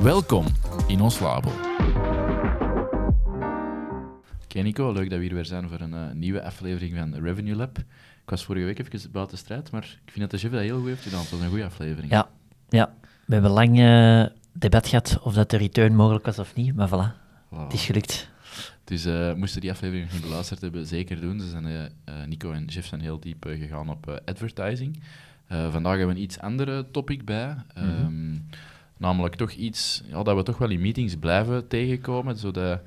Welkom 0.00 0.46
in 0.86 1.00
ons 1.00 1.20
labo. 1.20 1.50
Oké 4.44 4.60
Nico, 4.60 4.92
leuk 4.92 5.10
dat 5.10 5.18
we 5.18 5.24
hier 5.24 5.34
weer 5.34 5.44
zijn 5.44 5.68
voor 5.68 5.80
een 5.80 5.92
uh, 5.92 6.10
nieuwe 6.12 6.42
aflevering 6.42 6.96
van 6.96 7.14
Revenue 7.14 7.54
Lab. 7.54 7.78
Ik 7.78 8.30
was 8.30 8.44
vorige 8.44 8.64
week 8.64 8.78
even 8.78 9.10
buiten 9.10 9.38
strijd, 9.38 9.70
maar 9.70 9.82
ik 10.04 10.12
vind 10.12 10.20
dat 10.20 10.30
de 10.30 10.38
chef 10.38 10.50
dat 10.50 10.60
heel 10.60 10.78
goed 10.78 10.86
heeft 10.86 11.02
gedaan. 11.02 11.20
Het 11.20 11.30
was 11.30 11.40
een 11.40 11.48
goede 11.48 11.64
aflevering. 11.64 12.12
Ja, 12.12 12.28
ja. 12.68 12.94
we 13.24 13.32
hebben 13.32 13.50
lang 13.50 13.78
uh, 13.78 14.26
debat 14.52 14.88
gehad 14.88 15.18
of 15.22 15.34
dat 15.34 15.50
de 15.50 15.56
return 15.56 15.94
mogelijk 15.94 16.24
was 16.24 16.38
of 16.38 16.54
niet, 16.54 16.74
maar 16.74 16.88
voilà, 16.88 17.18
wow. 17.48 17.62
het 17.64 17.72
is 17.72 17.84
gelukt. 17.84 18.30
Dus 18.84 19.06
uh, 19.06 19.32
moesten 19.34 19.60
die 19.60 19.70
aflevering 19.70 20.04
nog 20.04 20.14
niet 20.14 20.22
beluisterd 20.22 20.60
hebben, 20.60 20.86
zeker 20.86 21.20
doen. 21.20 21.40
Ze 21.40 21.48
zijn, 21.48 21.66
uh, 21.66 21.82
Nico 22.26 22.52
en 22.52 22.64
Jeff 22.64 22.86
zijn 22.86 23.00
heel 23.00 23.20
diep 23.20 23.44
gegaan 23.44 23.88
op 23.88 24.22
advertising. 24.24 25.02
vandaag 25.48 25.96
hebben 25.96 26.06
we 26.06 26.14
een 26.14 26.22
iets 26.22 26.38
andere 26.38 26.90
topic 26.90 27.24
bij. 27.24 27.48
Mm 27.48 27.62
-hmm. 27.74 28.04
um, 28.04 28.48
namelijk 29.02 29.34
toch 29.34 29.50
iets 29.50 30.02
ja, 30.06 30.22
dat 30.22 30.36
we 30.36 30.42
toch 30.42 30.58
wel 30.58 30.70
in 30.70 30.80
meetings 30.80 31.16
blijven 31.16 31.68
tegenkomen. 31.68 32.36
Zo 32.36 32.50
de, 32.50 32.78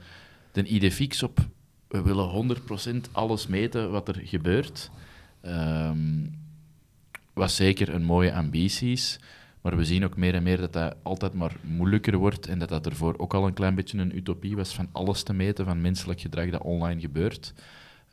de 0.51 0.63
idee 0.63 0.91
fix 0.91 1.23
op, 1.23 1.39
we 1.87 2.01
willen 2.01 2.57
100% 3.07 3.11
alles 3.11 3.47
meten 3.47 3.91
wat 3.91 4.07
er 4.07 4.21
gebeurt. 4.23 4.91
Um, 5.45 6.33
was 7.33 7.55
zeker 7.55 7.93
een 7.93 8.03
mooie 8.03 8.33
ambitie. 8.33 8.99
Maar 9.61 9.77
we 9.77 9.85
zien 9.85 10.05
ook 10.05 10.17
meer 10.17 10.33
en 10.33 10.43
meer 10.43 10.57
dat 10.57 10.73
dat 10.73 10.95
altijd 11.03 11.33
maar 11.33 11.55
moeilijker 11.61 12.17
wordt 12.17 12.47
en 12.47 12.59
dat 12.59 12.69
dat 12.69 12.85
ervoor 12.85 13.13
ook 13.17 13.33
al 13.33 13.47
een 13.47 13.53
klein 13.53 13.75
beetje 13.75 13.97
een 13.97 14.17
utopie 14.17 14.55
was 14.55 14.75
van 14.75 14.89
alles 14.91 15.23
te 15.23 15.33
meten 15.33 15.65
van 15.65 15.81
menselijk 15.81 16.21
gedrag 16.21 16.49
dat 16.49 16.61
online 16.61 17.01
gebeurt. 17.01 17.53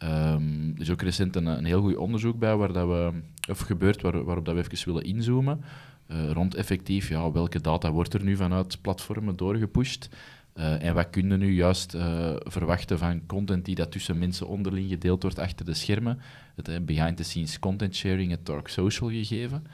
Um, 0.03 0.73
er 0.75 0.81
is 0.81 0.91
ook 0.91 1.03
recent 1.03 1.37
een, 1.37 1.47
een 1.47 1.65
heel 1.65 1.81
goed 1.81 1.97
onderzoek 1.97 2.39
bij 2.39 2.57
waar 2.57 2.73
dat 2.73 2.87
we, 2.87 3.13
of 3.51 3.59
gebeurt 3.59 4.03
waar, 4.03 4.25
waarop 4.25 4.45
dat 4.45 4.55
we 4.55 4.61
even 4.61 4.93
willen 4.93 5.05
inzoomen. 5.05 5.65
Uh, 6.13 6.31
rond 6.31 6.55
effectief, 6.55 7.09
ja, 7.09 7.33
welke 7.33 7.61
data 7.61 7.91
wordt 7.91 8.15
er 8.15 8.25
nu 8.25 8.37
vanuit 8.37 8.81
platformen 8.81 9.37
doorgepusht? 9.37 10.09
Uh, 10.57 10.85
en 10.85 10.95
wat 10.95 11.11
kunnen 11.11 11.39
nu 11.39 11.53
juist 11.53 11.95
uh, 11.95 12.33
verwachten 12.39 12.99
van 12.99 13.27
content 13.27 13.65
die 13.65 13.75
dat 13.75 13.93
tussen 13.93 14.19
mensen 14.19 14.49
onderling 14.49 14.89
gedeeld 14.89 15.23
wordt 15.23 15.39
achter 15.39 15.67
de 15.67 15.75
schermen? 15.75 16.19
Het 16.55 16.87
behind-the-scenes 16.87 17.59
content 17.59 17.95
sharing, 17.95 18.31
het 18.31 18.47
dark 18.47 18.69
social 18.69 19.11
gegeven. 19.11 19.67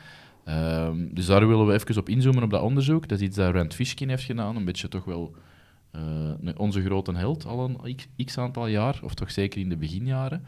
Um, 0.48 1.14
dus 1.14 1.27
daar 1.27 1.48
willen 1.48 1.66
we 1.66 1.72
even 1.72 1.98
op 1.98 2.09
inzoomen 2.09 2.42
op 2.42 2.50
dat 2.50 2.62
onderzoek. 2.62 3.09
Dat 3.09 3.19
is 3.19 3.27
iets 3.27 3.36
dat 3.36 3.55
Rand 3.55 3.75
Fishkin 3.75 4.09
heeft 4.09 4.22
gedaan, 4.22 4.56
een 4.56 4.64
beetje 4.64 4.89
toch 4.89 5.05
wel 5.05 5.34
onze 6.56 6.83
grote 6.83 7.12
held 7.12 7.47
al 7.47 7.64
een 7.64 7.97
x 8.25 8.39
aantal 8.39 8.66
jaar, 8.66 9.00
of 9.03 9.14
toch 9.14 9.31
zeker 9.31 9.61
in 9.61 9.69
de 9.69 9.77
beginjaren. 9.77 10.44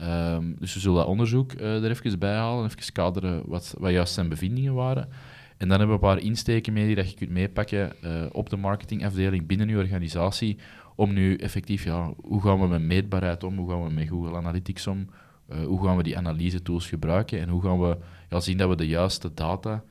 Um, 0.00 0.56
dus 0.58 0.74
we 0.74 0.80
zullen 0.80 0.96
dat 0.96 1.06
onderzoek 1.06 1.52
uh, 1.52 1.84
er 1.84 1.90
even 1.90 2.18
bij 2.18 2.34
halen, 2.34 2.64
even 2.64 2.92
kaderen 2.92 3.42
wat, 3.46 3.74
wat 3.78 3.92
juist 3.92 4.14
zijn 4.14 4.28
bevindingen 4.28 4.74
waren. 4.74 5.08
En 5.56 5.68
dan 5.68 5.78
hebben 5.78 5.86
we 5.86 5.92
een 5.92 6.14
paar 6.14 6.24
insteken 6.24 6.72
mee 6.72 6.86
die 6.86 6.94
dat 6.94 7.10
je 7.10 7.16
kunt 7.16 7.30
meepakken 7.30 7.92
uh, 8.04 8.24
op 8.32 8.50
de 8.50 8.56
marketingafdeling 8.56 9.46
binnen 9.46 9.68
je 9.68 9.76
organisatie, 9.76 10.58
om 10.96 11.12
nu 11.12 11.36
effectief, 11.36 11.84
ja, 11.84 12.12
hoe 12.22 12.42
gaan 12.42 12.60
we 12.60 12.66
met 12.66 12.82
meetbaarheid 12.82 13.44
om, 13.44 13.56
hoe 13.56 13.70
gaan 13.70 13.84
we 13.84 13.90
met 13.90 14.08
Google 14.08 14.36
Analytics 14.36 14.86
om, 14.86 15.08
uh, 15.48 15.64
hoe 15.64 15.84
gaan 15.84 15.96
we 15.96 16.02
die 16.02 16.16
analyse 16.16 16.62
tools 16.62 16.88
gebruiken 16.88 17.40
en 17.40 17.48
hoe 17.48 17.62
gaan 17.62 17.80
we 17.80 17.96
ja, 18.30 18.40
zien 18.40 18.56
dat 18.56 18.68
we 18.68 18.76
de 18.76 18.86
juiste 18.86 19.30
data 19.34 19.84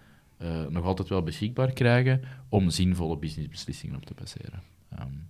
nog 0.69 0.85
altijd 0.85 1.07
wel 1.07 1.23
beschikbaar 1.23 1.72
krijgen 1.72 2.22
om 2.49 2.69
zinvolle 2.69 3.17
businessbeslissingen 3.17 3.95
op 3.95 4.05
te 4.05 4.13
baseren. 4.13 4.61
Um, 4.99 5.28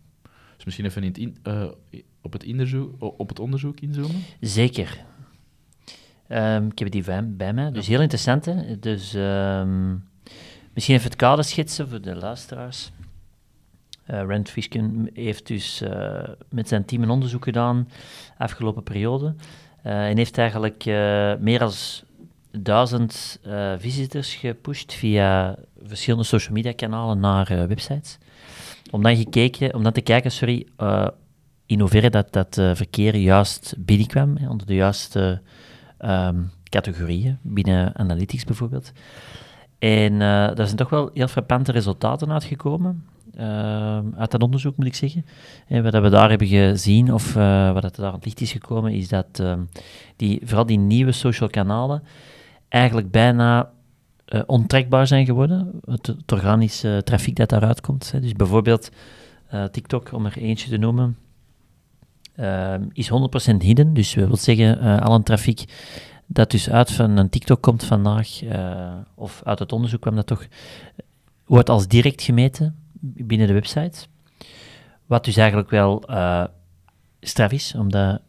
dus 0.63 0.75
misschien 0.75 0.85
even 0.85 1.03
in 1.03 1.07
het 1.07 1.17
in, 1.17 1.53
uh, 1.53 2.03
op, 2.21 2.33
het 2.33 2.45
op 2.99 3.29
het 3.29 3.39
onderzoek 3.39 3.79
inzoomen? 3.79 4.23
Zeker. 4.39 5.05
Um, 6.29 6.67
ik 6.67 6.79
heb 6.79 6.91
die 6.91 7.03
bij, 7.03 7.29
bij 7.29 7.53
mij, 7.53 7.71
dus 7.71 7.87
heel 7.87 8.01
interessant. 8.01 8.45
Hè? 8.45 8.79
Dus 8.79 9.13
um, 9.13 10.03
misschien 10.73 10.95
even 10.95 11.09
het 11.09 11.15
kader 11.15 11.43
schetsen 11.43 11.89
voor 11.89 12.01
de 12.01 12.15
luisteraars. 12.15 12.91
Uh, 14.07 14.23
Rand 14.27 14.49
Fishkin 14.49 15.09
heeft 15.13 15.47
dus 15.47 15.81
uh, 15.81 16.23
met 16.49 16.67
zijn 16.67 16.85
team 16.85 17.03
een 17.03 17.09
onderzoek 17.09 17.43
gedaan 17.43 17.89
afgelopen 18.37 18.83
periode. 18.83 19.35
Uh, 19.85 20.07
en 20.07 20.17
heeft 20.17 20.37
eigenlijk 20.37 20.85
meer 21.39 21.59
dan 21.59 21.71
duizend 22.51 23.39
visitors 23.77 24.35
gepusht 24.35 24.93
via 24.93 25.55
verschillende 25.83 26.25
social 26.25 26.53
media 26.53 26.73
kanalen 26.73 27.19
naar 27.19 27.67
websites. 27.67 28.17
Om 28.93 29.03
dan, 29.03 29.15
gekeken, 29.15 29.73
om 29.73 29.83
dan 29.83 29.91
te 29.91 30.01
kijken 30.01 30.31
sorry, 30.31 30.67
uh, 30.77 31.07
in 31.65 31.79
hoeverre 31.79 32.09
dat, 32.09 32.33
dat 32.33 32.55
verkeer 32.55 33.15
juist 33.15 33.75
binnenkwam, 33.77 34.37
hè, 34.37 34.49
onder 34.49 34.67
de 34.67 34.75
juiste 34.75 35.41
um, 35.99 36.51
categorieën, 36.63 37.37
binnen 37.41 37.95
Analytics 37.95 38.43
bijvoorbeeld. 38.43 38.91
En 39.79 40.19
daar 40.19 40.65
zijn 40.65 40.75
toch 40.75 40.89
wel 40.89 41.09
heel 41.13 41.27
frappante 41.27 41.71
resultaten 41.71 42.31
uitgekomen. 42.31 43.05
uit 44.17 44.31
dat 44.31 44.41
onderzoek 44.41 44.77
moet 44.77 44.85
ik 44.85 44.95
zeggen. 44.95 45.25
En 45.67 45.83
wat 45.83 46.01
we 46.01 46.09
daar 46.09 46.29
hebben 46.29 46.47
gezien, 46.47 47.13
of 47.13 47.33
wat 47.73 47.83
er 47.83 47.91
daar 47.95 48.05
aan 48.05 48.13
het 48.13 48.25
licht 48.25 48.41
is 48.41 48.51
gekomen, 48.51 48.91
is 48.91 49.07
dat 49.07 49.43
die, 50.15 50.41
vooral 50.43 50.65
die 50.65 50.77
nieuwe 50.79 51.11
social 51.11 51.49
kanalen 51.49 52.03
eigenlijk 52.69 53.11
bijna 53.11 53.69
uh, 54.25 55.03
zijn 55.03 55.25
geworden. 55.25 55.79
Het, 55.85 56.31
organische 56.33 57.01
trafiek 57.03 57.35
dat 57.35 57.49
daaruit 57.49 57.81
komt. 57.81 58.11
Hè. 58.11 58.19
Dus 58.19 58.33
bijvoorbeeld 58.33 58.89
uh, 59.53 59.63
TikTok, 59.63 60.11
om 60.11 60.25
er 60.25 60.37
eentje 60.37 60.69
te 60.69 60.77
noemen, 60.77 61.17
uh, 62.35 62.75
is 62.93 63.09
100% 63.09 63.13
hidden. 63.57 63.93
Dus 63.93 64.13
dat 64.13 64.27
wil 64.27 64.37
zeggen, 64.37 64.99
al 64.99 65.15
een 65.15 65.23
trafiek 65.23 65.63
dat 66.25 66.51
dus 66.51 66.69
uit 66.69 66.91
van 66.91 67.17
een 67.17 67.29
TikTok 67.29 67.61
komt 67.61 67.83
vandaag, 67.83 68.27
of 69.15 69.41
uit 69.43 69.59
het 69.59 69.71
onderzoek 69.71 70.01
kwam 70.01 70.15
dat 70.15 70.27
toch, 70.27 70.45
wordt 71.45 71.69
als 71.69 71.87
direct 71.87 72.21
gemeten 72.21 72.75
binnen 72.99 73.47
de 73.47 73.53
website. 73.53 74.07
Wat 75.05 75.25
dus 75.25 75.37
eigenlijk 75.37 75.69
wel 75.69 76.03
straf 77.19 77.51
is, 77.51 77.75
omdat 77.75 78.21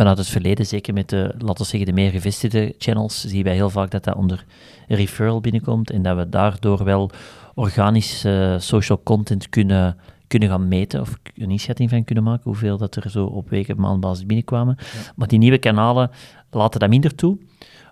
vanuit 0.00 0.18
het 0.18 0.28
verleden, 0.28 0.66
zeker 0.66 0.94
met 0.94 1.08
de, 1.08 1.34
laten 1.38 1.62
we 1.62 1.64
zeggen, 1.64 1.84
de 1.84 1.92
meer 1.92 2.10
gevestigde 2.10 2.74
channels, 2.78 3.24
zien 3.24 3.42
wij 3.42 3.54
heel 3.54 3.70
vaak 3.70 3.90
dat 3.90 4.04
dat 4.04 4.14
onder 4.14 4.44
referral 4.88 5.40
binnenkomt 5.40 5.90
en 5.90 6.02
dat 6.02 6.16
we 6.16 6.28
daardoor 6.28 6.84
wel 6.84 7.10
organisch 7.54 8.24
uh, 8.24 8.54
social 8.58 9.00
content 9.02 9.48
kunnen, 9.48 9.96
kunnen 10.26 10.48
gaan 10.48 10.68
meten 10.68 11.00
of 11.00 11.16
een 11.34 11.50
inschatting 11.50 11.90
van 11.90 12.04
kunnen 12.04 12.24
maken, 12.24 12.42
hoeveel 12.44 12.76
dat 12.76 12.96
er 12.96 13.10
zo 13.10 13.24
op 13.24 13.48
week- 13.48 13.68
en 13.68 13.80
maandbasis 13.80 14.26
binnenkwamen. 14.26 14.76
Ja. 14.78 15.12
Maar 15.16 15.28
die 15.28 15.38
nieuwe 15.38 15.58
kanalen 15.58 16.10
laten 16.50 16.80
dat 16.80 16.88
minder 16.88 17.14
toe. 17.14 17.38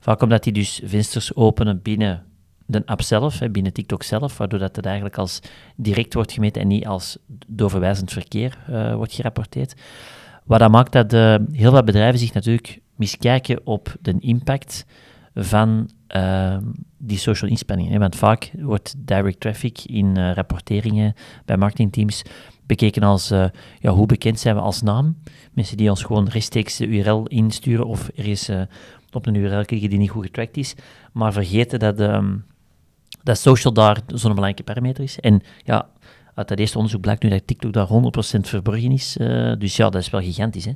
Vaak 0.00 0.22
omdat 0.22 0.44
die 0.44 0.52
dus 0.52 0.80
vensters 0.84 1.34
openen 1.34 1.82
binnen 1.82 2.24
de 2.66 2.82
app 2.86 3.02
zelf, 3.02 3.38
hè, 3.38 3.50
binnen 3.50 3.72
TikTok 3.72 4.02
zelf, 4.02 4.38
waardoor 4.38 4.58
dat 4.58 4.76
het 4.76 4.86
eigenlijk 4.86 5.18
als 5.18 5.40
direct 5.76 6.14
wordt 6.14 6.32
gemeten 6.32 6.62
en 6.62 6.68
niet 6.68 6.86
als 6.86 7.18
doorverwijzend 7.46 8.12
verkeer 8.12 8.58
uh, 8.70 8.94
wordt 8.94 9.12
gerapporteerd. 9.12 9.74
Wat 10.48 10.58
dat 10.58 10.70
maakt 10.70 10.92
dat 10.92 11.12
uh, 11.12 11.34
heel 11.52 11.70
veel 11.70 11.84
bedrijven 11.84 12.18
zich 12.18 12.32
natuurlijk 12.32 12.80
miskijken 12.96 13.66
op 13.66 13.94
de 14.00 14.14
impact 14.18 14.86
van 15.34 15.90
uh, 16.16 16.56
die 16.98 17.18
social 17.18 17.50
inspanningen. 17.50 17.92
Hè? 17.92 17.98
Want 17.98 18.16
vaak 18.16 18.50
wordt 18.58 18.94
direct 18.98 19.40
traffic 19.40 19.84
in 19.84 20.18
uh, 20.18 20.32
rapporteringen 20.32 21.14
bij 21.44 21.56
marketingteams 21.56 22.22
bekeken 22.66 23.02
als 23.02 23.32
uh, 23.32 23.44
ja, 23.78 23.90
hoe 23.90 24.06
bekend 24.06 24.40
zijn 24.40 24.54
we 24.54 24.60
als 24.60 24.82
naam. 24.82 25.16
Mensen 25.52 25.76
die 25.76 25.90
ons 25.90 26.02
gewoon 26.02 26.28
rechtstreeks 26.28 26.76
de 26.76 26.86
URL 26.86 27.26
insturen 27.26 27.86
of 27.86 28.08
ergens 28.08 28.50
op 29.12 29.26
een 29.26 29.34
URL 29.34 29.64
klikken 29.64 29.90
die 29.90 29.98
niet 29.98 30.10
goed 30.10 30.24
getrackt 30.24 30.56
is, 30.56 30.74
maar 31.12 31.32
vergeten 31.32 31.78
dat, 31.78 32.00
um, 32.00 32.44
dat 33.22 33.38
social 33.38 33.72
daar 33.72 34.00
zo'n 34.06 34.34
belangrijke 34.34 34.62
parameter 34.62 35.04
is. 35.04 35.20
En 35.20 35.42
ja, 35.64 35.88
uit 36.38 36.48
dat 36.48 36.58
eerste 36.58 36.76
onderzoek 36.76 37.00
blijkt 37.00 37.22
nu 37.22 37.28
dat 37.28 37.46
TikTok 37.46 37.72
daar 37.72 37.88
100% 37.88 37.90
verborgen 38.40 38.92
is. 38.92 39.16
Uh, 39.16 39.52
dus 39.58 39.76
ja, 39.76 39.90
dat 39.90 40.02
is 40.02 40.10
wel 40.10 40.20
gigantisch. 40.20 40.64
Hè? 40.64 40.72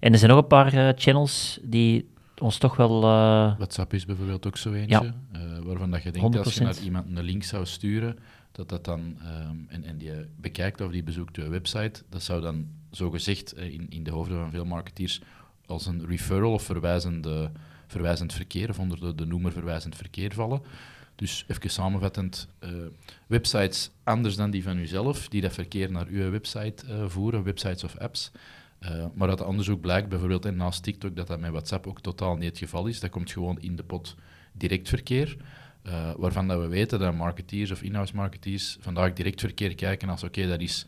En 0.00 0.12
er 0.12 0.18
zijn 0.18 0.30
nog 0.30 0.40
een 0.40 0.46
paar 0.46 0.74
uh, 0.74 0.88
channels 0.94 1.58
die 1.62 2.08
ons 2.38 2.58
toch 2.58 2.76
wel... 2.76 3.02
Uh... 3.02 3.56
WhatsApp 3.56 3.94
is 3.94 4.04
bijvoorbeeld 4.04 4.46
ook 4.46 4.56
zo 4.56 4.72
eentje, 4.72 5.12
ja. 5.32 5.62
waarvan 5.62 5.90
dat 5.90 6.02
je 6.02 6.10
denkt 6.10 6.36
100%. 6.36 6.40
als 6.40 6.54
je 6.54 6.62
naar 6.62 6.78
iemand 6.78 7.16
een 7.16 7.24
link 7.24 7.42
zou 7.42 7.66
sturen, 7.66 8.18
dat 8.52 8.68
dat 8.68 8.84
dan, 8.84 9.00
um, 9.00 9.66
en, 9.68 9.84
en 9.84 9.98
die 9.98 10.10
bekijkt 10.36 10.80
of 10.80 10.90
die 10.90 11.02
bezoekt 11.02 11.36
je 11.36 11.48
website, 11.48 12.02
dat 12.08 12.22
zou 12.22 12.40
dan 12.40 12.66
zogezegd 12.90 13.56
in, 13.56 13.86
in 13.88 14.02
de 14.02 14.10
hoofden 14.10 14.38
van 14.38 14.50
veel 14.50 14.64
marketeers 14.64 15.20
als 15.66 15.86
een 15.86 16.06
referral 16.06 16.52
of 16.52 16.62
verwijzende, 16.62 17.50
verwijzend 17.86 18.32
verkeer, 18.32 18.68
of 18.68 18.78
onder 18.78 19.00
de, 19.00 19.14
de 19.14 19.26
noemer 19.26 19.52
verwijzend 19.52 19.96
verkeer 19.96 20.32
vallen. 20.34 20.62
Dus 21.20 21.44
even 21.46 21.70
samenvattend, 21.70 22.48
uh, 22.64 22.70
websites 23.26 23.90
anders 24.04 24.36
dan 24.36 24.50
die 24.50 24.62
van 24.62 24.78
uzelf, 24.78 25.28
die 25.28 25.40
dat 25.40 25.52
verkeer 25.52 25.90
naar 25.90 26.06
uw 26.06 26.30
website 26.30 26.86
uh, 26.86 27.04
voeren, 27.06 27.42
websites 27.42 27.84
of 27.84 27.96
apps. 27.96 28.30
Uh, 28.82 29.04
maar 29.14 29.28
uit 29.28 29.40
onderzoek 29.40 29.80
blijkt 29.80 30.08
bijvoorbeeld 30.08 30.44
en 30.44 30.56
naast 30.56 30.82
TikTok 30.82 31.16
dat 31.16 31.26
dat 31.26 31.40
met 31.40 31.50
WhatsApp 31.50 31.86
ook 31.86 32.00
totaal 32.00 32.36
niet 32.36 32.48
het 32.48 32.58
geval 32.58 32.86
is. 32.86 33.00
Dat 33.00 33.10
komt 33.10 33.32
gewoon 33.32 33.60
in 33.60 33.76
de 33.76 33.82
pot 33.82 34.16
direct 34.52 34.88
verkeer. 34.88 35.36
Waarvan 36.16 36.48
dat 36.48 36.60
we 36.60 36.66
weten 36.66 36.98
dat 36.98 37.14
marketeers 37.14 37.70
of 37.70 37.82
in-house 37.82 38.14
marketeers 38.14 38.76
vandaag 38.80 39.12
direct 39.12 39.40
verkeer 39.40 39.74
kijken 39.74 40.08
als 40.08 40.22
oké, 40.22 40.48
dat, 40.48 40.60
is, 40.60 40.86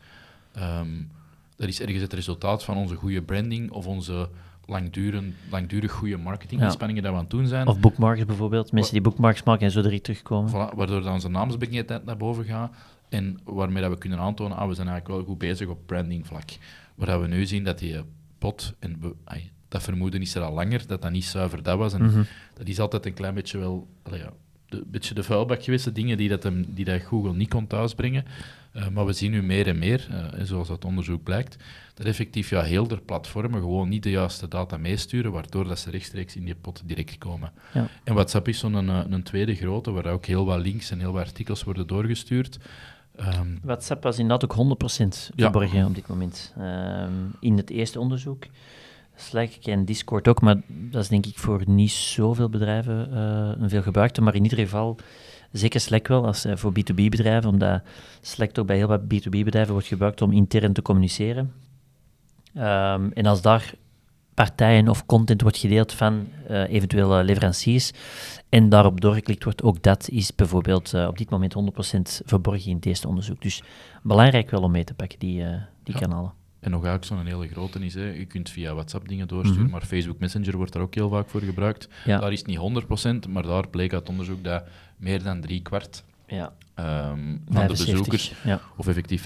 um, 0.57 1.11
dat 1.55 1.67
is 1.67 1.81
ergens 1.81 2.01
het 2.01 2.13
resultaat 2.13 2.63
van 2.63 2.77
onze 2.77 2.95
goede 2.95 3.21
branding 3.21 3.71
of 3.71 3.87
onze 3.87 4.29
langdurig, 4.65 5.23
langdurig 5.49 5.91
goede 5.91 6.17
marketinginspanningen 6.17 7.03
ja. 7.03 7.09
dat 7.09 7.17
we 7.17 7.23
aan 7.23 7.29
het 7.29 7.39
doen 7.39 7.47
zijn. 7.47 7.67
Of 7.67 7.79
bookmarks 7.79 8.25
bijvoorbeeld, 8.25 8.71
mensen 8.71 8.93
die 8.93 9.01
bookmarks 9.01 9.43
maken 9.43 9.65
en 9.65 9.71
zo 9.71 9.81
direct 9.81 10.03
terugkomen. 10.03 10.49
Voilà, 10.51 10.75
waardoor 10.75 11.01
dan 11.01 11.13
onze 11.13 11.29
naamsbekendheid 11.29 12.05
naar 12.05 12.17
boven 12.17 12.45
gaat 12.45 12.75
en 13.09 13.39
waarmee 13.43 13.81
dat 13.81 13.91
we 13.91 13.97
kunnen 13.97 14.19
aantonen, 14.19 14.57
ah, 14.57 14.67
we 14.67 14.73
zijn 14.73 14.87
eigenlijk 14.87 15.17
wel 15.17 15.27
goed 15.27 15.37
bezig 15.37 15.67
op 15.67 15.79
branding 15.85 16.27
vlak. 16.27 16.49
Waar 16.95 17.21
we 17.21 17.27
nu 17.27 17.45
zien 17.45 17.63
dat 17.63 17.79
die 17.79 18.01
pot, 18.37 18.73
en 18.79 18.97
we, 18.99 19.15
dat 19.67 19.83
vermoeden 19.83 20.21
is 20.21 20.35
er 20.35 20.41
al 20.41 20.53
langer, 20.53 20.87
dat 20.87 21.01
dat 21.01 21.11
niet 21.11 21.25
zuiver 21.25 21.63
dat 21.63 21.77
was. 21.77 21.93
En 21.93 22.01
mm 22.01 22.09
-hmm. 22.09 22.25
dat 22.53 22.67
is 22.67 22.79
altijd 22.79 23.05
een 23.05 23.13
klein 23.13 23.33
beetje 23.33 23.57
wel, 23.57 23.87
allee, 24.03 24.19
ja, 24.19 24.31
een 24.73 24.83
beetje 24.87 25.13
de 25.13 25.23
vuilbak 25.23 25.63
geweest, 25.63 25.85
de 25.85 25.91
dingen 25.91 26.17
die, 26.17 26.29
dat 26.29 26.43
hem, 26.43 26.65
die 26.67 26.85
dat 26.85 27.01
Google 27.01 27.33
niet 27.33 27.49
kon 27.49 27.67
thuisbrengen. 27.67 28.25
Uh, 28.75 28.87
maar 28.87 29.05
we 29.05 29.13
zien 29.13 29.31
nu 29.31 29.43
meer 29.43 29.67
en 29.67 29.79
meer, 29.79 30.07
uh, 30.11 30.43
zoals 30.43 30.67
dat 30.67 30.85
onderzoek 30.85 31.23
blijkt, 31.23 31.57
dat 31.93 32.05
effectief 32.05 32.49
ja, 32.49 32.61
heel 32.61 32.87
de 32.87 32.97
platformen 32.97 33.59
gewoon 33.59 33.89
niet 33.89 34.03
de 34.03 34.09
juiste 34.09 34.47
data 34.47 34.77
meesturen, 34.77 35.31
waardoor 35.31 35.67
dat 35.67 35.79
ze 35.79 35.89
rechtstreeks 35.89 36.35
in 36.35 36.45
die 36.45 36.55
pot 36.55 36.81
direct 36.85 37.17
komen. 37.17 37.51
Ja. 37.73 37.87
En 38.03 38.13
WhatsApp 38.13 38.47
is 38.47 38.59
zo'n 38.59 38.73
een, 38.73 38.89
eh, 38.89 39.01
een, 39.09 39.23
tweede 39.23 39.55
grote, 39.55 39.91
waar 39.91 40.05
ook 40.05 40.25
heel 40.25 40.45
wat 40.45 40.59
links 40.59 40.91
en 40.91 40.99
heel 40.99 41.11
wat 41.11 41.25
artikels 41.25 41.63
worden 41.63 41.87
doorgestuurd. 41.87 42.59
Um, 43.19 43.59
WhatsApp 43.63 44.03
was 44.03 44.19
inderdaad 44.19 44.43
ook 44.43 44.55
100% 44.55 45.31
verborgen 45.35 45.77
ja. 45.77 45.85
op 45.85 45.95
dit 45.95 46.07
moment. 46.07 46.53
Um, 46.57 47.33
in 47.39 47.57
het 47.57 47.69
eerste 47.69 47.99
onderzoek. 47.99 48.45
Slack 49.15 49.51
en 49.63 49.85
Discord 49.85 50.27
ook, 50.27 50.41
maar 50.41 50.61
dat 50.67 51.01
is 51.01 51.07
denk 51.07 51.25
ik 51.25 51.37
voor 51.37 51.61
niet 51.65 51.91
zoveel 51.91 52.49
bedrijven 52.49 53.09
uh, 53.11 53.61
een 53.61 53.69
veel 53.69 53.81
gebruikte. 53.81 54.21
Maar 54.21 54.35
in 54.35 54.43
ieder 54.43 54.57
geval, 54.57 54.97
zeker 55.51 55.79
Slack 55.79 56.07
wel, 56.07 56.25
als, 56.25 56.45
uh, 56.45 56.55
voor 56.55 56.71
B2B-bedrijven, 56.71 57.49
omdat 57.49 57.81
Slack 58.21 58.51
toch 58.51 58.65
bij 58.65 58.75
heel 58.75 58.87
wat 58.87 59.01
B2B-bedrijven 59.01 59.71
wordt 59.71 59.87
gebruikt 59.87 60.21
om 60.21 60.31
intern 60.31 60.73
te 60.73 60.81
communiceren. 60.81 61.53
Um, 62.57 63.11
en 63.13 63.25
als 63.25 63.41
daar 63.41 63.73
partijen 64.33 64.87
of 64.89 65.05
content 65.05 65.41
wordt 65.41 65.57
gedeeld 65.57 65.93
van 65.93 66.27
uh, 66.49 66.69
eventuele 66.69 67.23
leveranciers 67.23 67.91
en 68.49 68.69
daarop 68.69 69.01
doorgeklikt 69.01 69.43
wordt, 69.43 69.63
ook 69.63 69.81
dat 69.81 70.09
is 70.09 70.35
bijvoorbeeld 70.35 70.93
op 70.93 71.17
dit 71.17 71.29
moment 71.29 71.55
100% 72.21 72.25
verborgen 72.25 72.69
in 72.69 72.75
het 72.75 72.85
eerste 72.85 73.07
onderzoek. 73.07 73.41
Dus 73.41 73.63
belangrijk 74.03 74.49
wel 74.49 74.61
om 74.61 74.71
mee 74.71 74.83
te 74.83 74.93
pakken, 74.93 75.19
die, 75.19 75.43
die 75.83 75.93
ja. 75.93 75.99
kanalen. 75.99 76.42
En 76.63 76.71
nog 76.71 76.85
eigenlijk 76.85 77.05
zo'n 77.05 77.33
hele 77.33 77.47
grote 77.47 77.79
is, 77.79 77.93
hè. 77.93 78.11
je 78.11 78.25
kunt 78.25 78.49
via 78.49 78.73
WhatsApp 78.73 79.07
dingen 79.07 79.27
doorsturen, 79.27 79.59
mm 79.59 79.63
-hmm. 79.63 79.71
maar 79.71 79.85
Facebook 79.85 80.19
Messenger 80.19 80.57
wordt 80.57 80.73
daar 80.73 80.81
ook 80.81 80.95
heel 80.95 81.09
vaak 81.09 81.29
voor 81.29 81.41
gebruikt. 81.41 81.87
Ja. 82.05 82.19
Daar 82.19 82.31
is 82.31 82.39
het 82.39 82.47
niet 82.47 83.27
100%, 83.27 83.29
maar 83.29 83.43
daar 83.43 83.67
bleek 83.67 83.93
uit 83.93 84.09
onderzoek 84.09 84.43
dat 84.43 84.63
meer 84.97 85.23
dan 85.23 85.41
drie 85.41 85.61
kwart 85.61 86.03
ja. 86.27 86.53
Um, 86.79 87.41
van 87.45 87.55
75, 87.55 87.85
de 87.85 87.91
bezoekers, 87.91 88.33
ja. 88.43 88.61
of 88.77 88.87
effectief 88.87 89.23
75% 89.23 89.25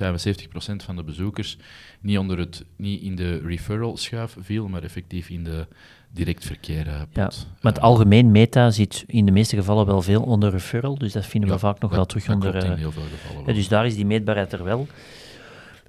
van 0.77 0.95
de 0.95 1.03
bezoekers, 1.03 1.57
niet, 2.01 2.17
onder 2.17 2.37
het, 2.37 2.65
niet 2.75 3.01
in 3.01 3.15
de 3.15 3.39
referral 3.39 3.97
schuif 3.97 4.35
viel, 4.39 4.67
maar 4.67 4.83
effectief 4.83 5.29
in 5.29 5.43
de 5.43 5.67
direct 6.11 6.45
verkeer 6.45 6.87
uh, 6.87 7.01
Ja, 7.13 7.31
maar 7.61 7.73
het 7.73 7.81
algemeen 7.81 8.31
meta 8.31 8.71
zit 8.71 9.03
in 9.07 9.25
de 9.25 9.31
meeste 9.31 9.55
gevallen 9.55 9.85
wel 9.85 10.01
veel 10.01 10.21
onder 10.21 10.51
referral, 10.51 10.97
dus 10.97 11.13
dat 11.13 11.25
vinden 11.25 11.49
we 11.49 11.55
ja, 11.55 11.61
vaak 11.61 11.79
nog 11.79 11.89
dat, 11.89 11.97
wel 11.99 12.05
terug 12.05 12.25
dat 12.25 12.35
onder... 12.35 12.55
in 12.55 12.71
heel 12.71 12.91
veel 12.91 13.03
gevallen 13.03 13.47
ja, 13.47 13.53
dus 13.53 13.67
daar 13.67 13.85
is 13.85 13.95
die 13.95 14.05
meetbaarheid 14.05 14.53
er 14.53 14.63
wel 14.63 14.87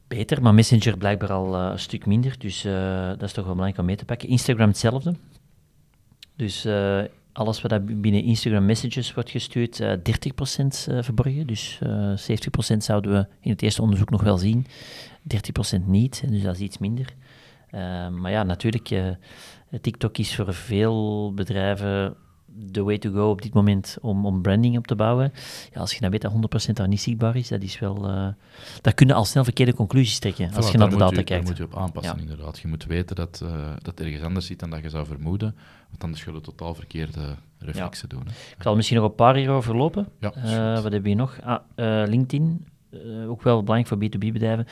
beter, 0.09 0.43
maar 0.43 0.55
Messenger 0.55 0.97
blijkbaar 0.97 1.33
al 1.33 1.55
uh, 1.55 1.69
een 1.71 1.79
stuk 1.79 2.07
minder, 2.07 2.39
dus 2.39 2.65
uh, 2.65 3.09
dat 3.09 3.23
is 3.23 3.33
toch 3.33 3.45
wel 3.45 3.55
belangrijk 3.55 3.79
om 3.79 3.85
mee 3.85 3.97
te 3.97 4.05
pakken. 4.05 4.29
Instagram 4.29 4.69
hetzelfde. 4.69 5.15
Dus 6.37 6.67
alles 7.39 7.63
wat 7.63 8.01
binnen 8.01 8.23
Instagram 8.23 8.65
Messages 8.65 9.15
wordt 9.15 9.31
gestuurd, 9.31 9.81
uh, 9.81 9.93
30% 9.93 9.93
uh, 10.89 11.03
verborgen. 11.03 11.47
Dus 11.47 11.81
uh, 11.83 12.11
70% 12.75 12.77
zouden 12.77 13.13
we 13.13 13.27
in 13.41 13.51
het 13.51 13.63
eerste 13.63 13.83
onderzoek 13.83 14.11
nog 14.11 14.23
wel 14.23 14.39
zien, 14.39 14.67
30% 15.79 15.85
niet. 15.85 16.23
Dus 16.29 16.43
dat 16.43 16.55
is 16.55 16.61
iets 16.61 16.79
minder. 16.79 17.15
Maar 18.11 18.31
ja, 18.31 18.43
natuurlijk, 18.43 18.95
TikTok 19.81 20.19
is 20.19 20.35
voor 20.35 20.55
veel 20.55 21.33
bedrijven 21.35 22.17
de 22.59 22.83
way 22.83 22.99
to 22.99 23.13
go 23.13 23.31
op 23.31 23.43
dit 23.43 23.55
moment 23.55 23.97
om, 24.01 24.27
om 24.27 24.43
branding 24.43 24.77
op 24.77 24.87
te 24.87 24.95
bouwen. 24.95 25.33
Ja, 25.73 25.81
als 25.81 25.95
je 25.95 26.01
dan 26.01 26.11
weet 26.11 26.23
dat 26.23 26.33
100% 26.69 26.73
daar 26.73 26.89
niet 26.89 27.01
zichtbaar 27.01 27.37
is, 27.37 27.49
dat 27.49 27.63
is 27.63 27.79
wel... 27.79 28.11
Uh, 28.11 28.29
daar 28.81 28.95
kunnen 28.95 29.17
al 29.17 29.25
snel 29.25 29.45
verkeerde 29.45 29.75
conclusies 29.75 30.19
trekken, 30.19 30.55
als 30.55 30.69
voilà, 30.69 30.73
je 30.73 30.79
naar 30.79 30.91
de 30.91 30.97
data 30.97 31.23
kijkt. 31.23 31.29
Daar 31.29 31.43
moet 31.43 31.57
je 31.57 31.65
op 31.65 31.77
aanpassen, 31.77 32.17
ja. 32.17 32.23
inderdaad. 32.23 32.59
Je 32.59 32.69
moet 32.69 32.85
weten 32.85 33.17
dat, 33.17 33.41
uh, 33.45 33.51
dat 33.83 34.01
ergens 34.01 34.23
anders 34.23 34.47
zit 34.47 34.61
dan 34.61 34.71
dat 34.71 34.83
je 34.83 34.89
zou 34.89 35.07
vermoeden, 35.07 35.57
want 35.89 36.05
anders 36.05 36.25
je 36.25 36.41
totaal 36.41 36.75
verkeerde 36.75 37.35
reflexen 37.59 38.09
ja. 38.11 38.17
doen. 38.17 38.27
Hè. 38.27 38.31
Ik 38.31 38.63
zal 38.63 38.77
misschien 38.77 38.97
nog 38.97 39.07
een 39.07 39.15
paar 39.15 39.37
hierover 39.37 39.77
lopen. 39.77 40.09
Ja, 40.21 40.33
uh, 40.37 40.83
wat 40.83 40.93
heb 40.93 41.07
je 41.07 41.15
nog? 41.15 41.39
Ah, 41.43 41.61
LinkedIn, 42.09 42.67
uh, 42.91 43.31
ook 43.31 43.43
wel 43.43 43.63
belangrijk 43.63 43.87
voor 43.87 44.19
B2B-bedrijven. 44.19 44.67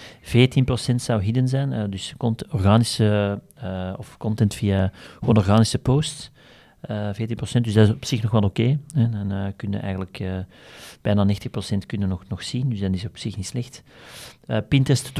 14% 0.92 0.94
zou 0.94 1.22
hidden 1.22 1.48
zijn, 1.48 1.72
uh, 1.72 1.84
dus 1.88 2.14
content, 2.16 2.52
organische 2.52 3.40
uh, 3.64 3.92
of 3.96 4.16
content 4.16 4.54
via 4.54 4.92
gewoon 5.18 5.36
organische 5.36 5.78
posts. 5.78 6.30
14%, 6.88 7.60
dus 7.60 7.72
dat 7.72 7.88
is 7.88 7.90
op 7.90 8.04
zich 8.04 8.22
nog 8.22 8.30
wel 8.30 8.40
oké. 8.40 8.78
Okay, 8.94 9.10
dan 9.10 9.52
kunnen 9.56 9.82
eigenlijk 9.82 10.22
bijna 11.00 11.26
90% 11.74 11.86
kunnen 11.86 12.08
nog, 12.08 12.28
nog 12.28 12.42
zien, 12.42 12.68
dus 12.68 12.80
dat 12.80 12.94
is 12.94 13.06
op 13.06 13.18
zich 13.18 13.36
niet 13.36 13.46
slecht. 13.46 13.82
Pinterest 14.68 15.10
12% 15.10 15.12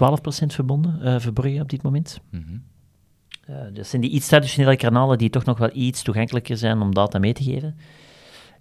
verbonden, 0.47 1.21
verborgen 1.21 1.61
op 1.61 1.71
dit 1.71 1.83
moment. 1.83 2.21
Mm 2.31 2.45
-hmm. 2.47 3.75
dat 3.75 3.87
zijn 3.87 4.03
die 4.03 4.11
iets 4.11 4.27
traditionele 4.27 4.77
kanalen 4.77 5.19
die 5.19 5.31
toch 5.31 5.45
nog 5.45 5.59
wel 5.59 5.71
iets 5.73 6.03
toegankelijker 6.03 6.57
zijn 6.57 6.81
om 6.81 6.95
data 6.95 7.19
mee 7.19 7.33
te 7.33 7.43
geven. 7.43 7.77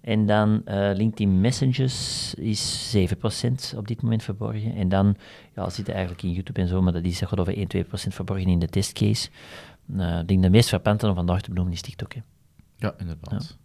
En 0.06 0.26
dan 0.26 0.62
uh, 0.64 0.90
LinkedIn 0.94 1.40
Messages 1.40 2.34
is 2.34 2.96
7% 2.96 3.76
op 3.76 3.88
dit 3.88 4.02
moment 4.02 4.22
verborgen. 4.22 4.74
En 4.74 4.88
dan 4.88 5.16
ja, 5.54 5.70
zit 5.70 5.88
eigenlijk 5.88 6.22
in 6.22 6.32
YouTube 6.32 6.60
en 6.60 6.68
zo, 6.68 6.82
maar 6.82 6.92
dat 6.92 7.04
is 7.04 7.20
gaat 7.20 7.40
over 7.40 7.54
1-2% 7.56 7.58
verborgen 7.90 8.48
in 8.48 8.58
de 8.58 8.68
testcase. 8.68 9.28
Uh, 9.96 10.18
ik 10.18 10.28
denk 10.28 10.42
de 10.42 10.50
meest 10.50 10.68
frappante 10.68 11.08
om 11.08 11.14
vandaag 11.14 11.40
te 11.40 11.48
benoemen 11.48 11.72
is 11.72 11.80
TikTok. 11.80 12.14
Hè. 12.14 12.20
Ja, 12.76 12.94
inderdaad. 12.98 13.48
Ja. 13.48 13.56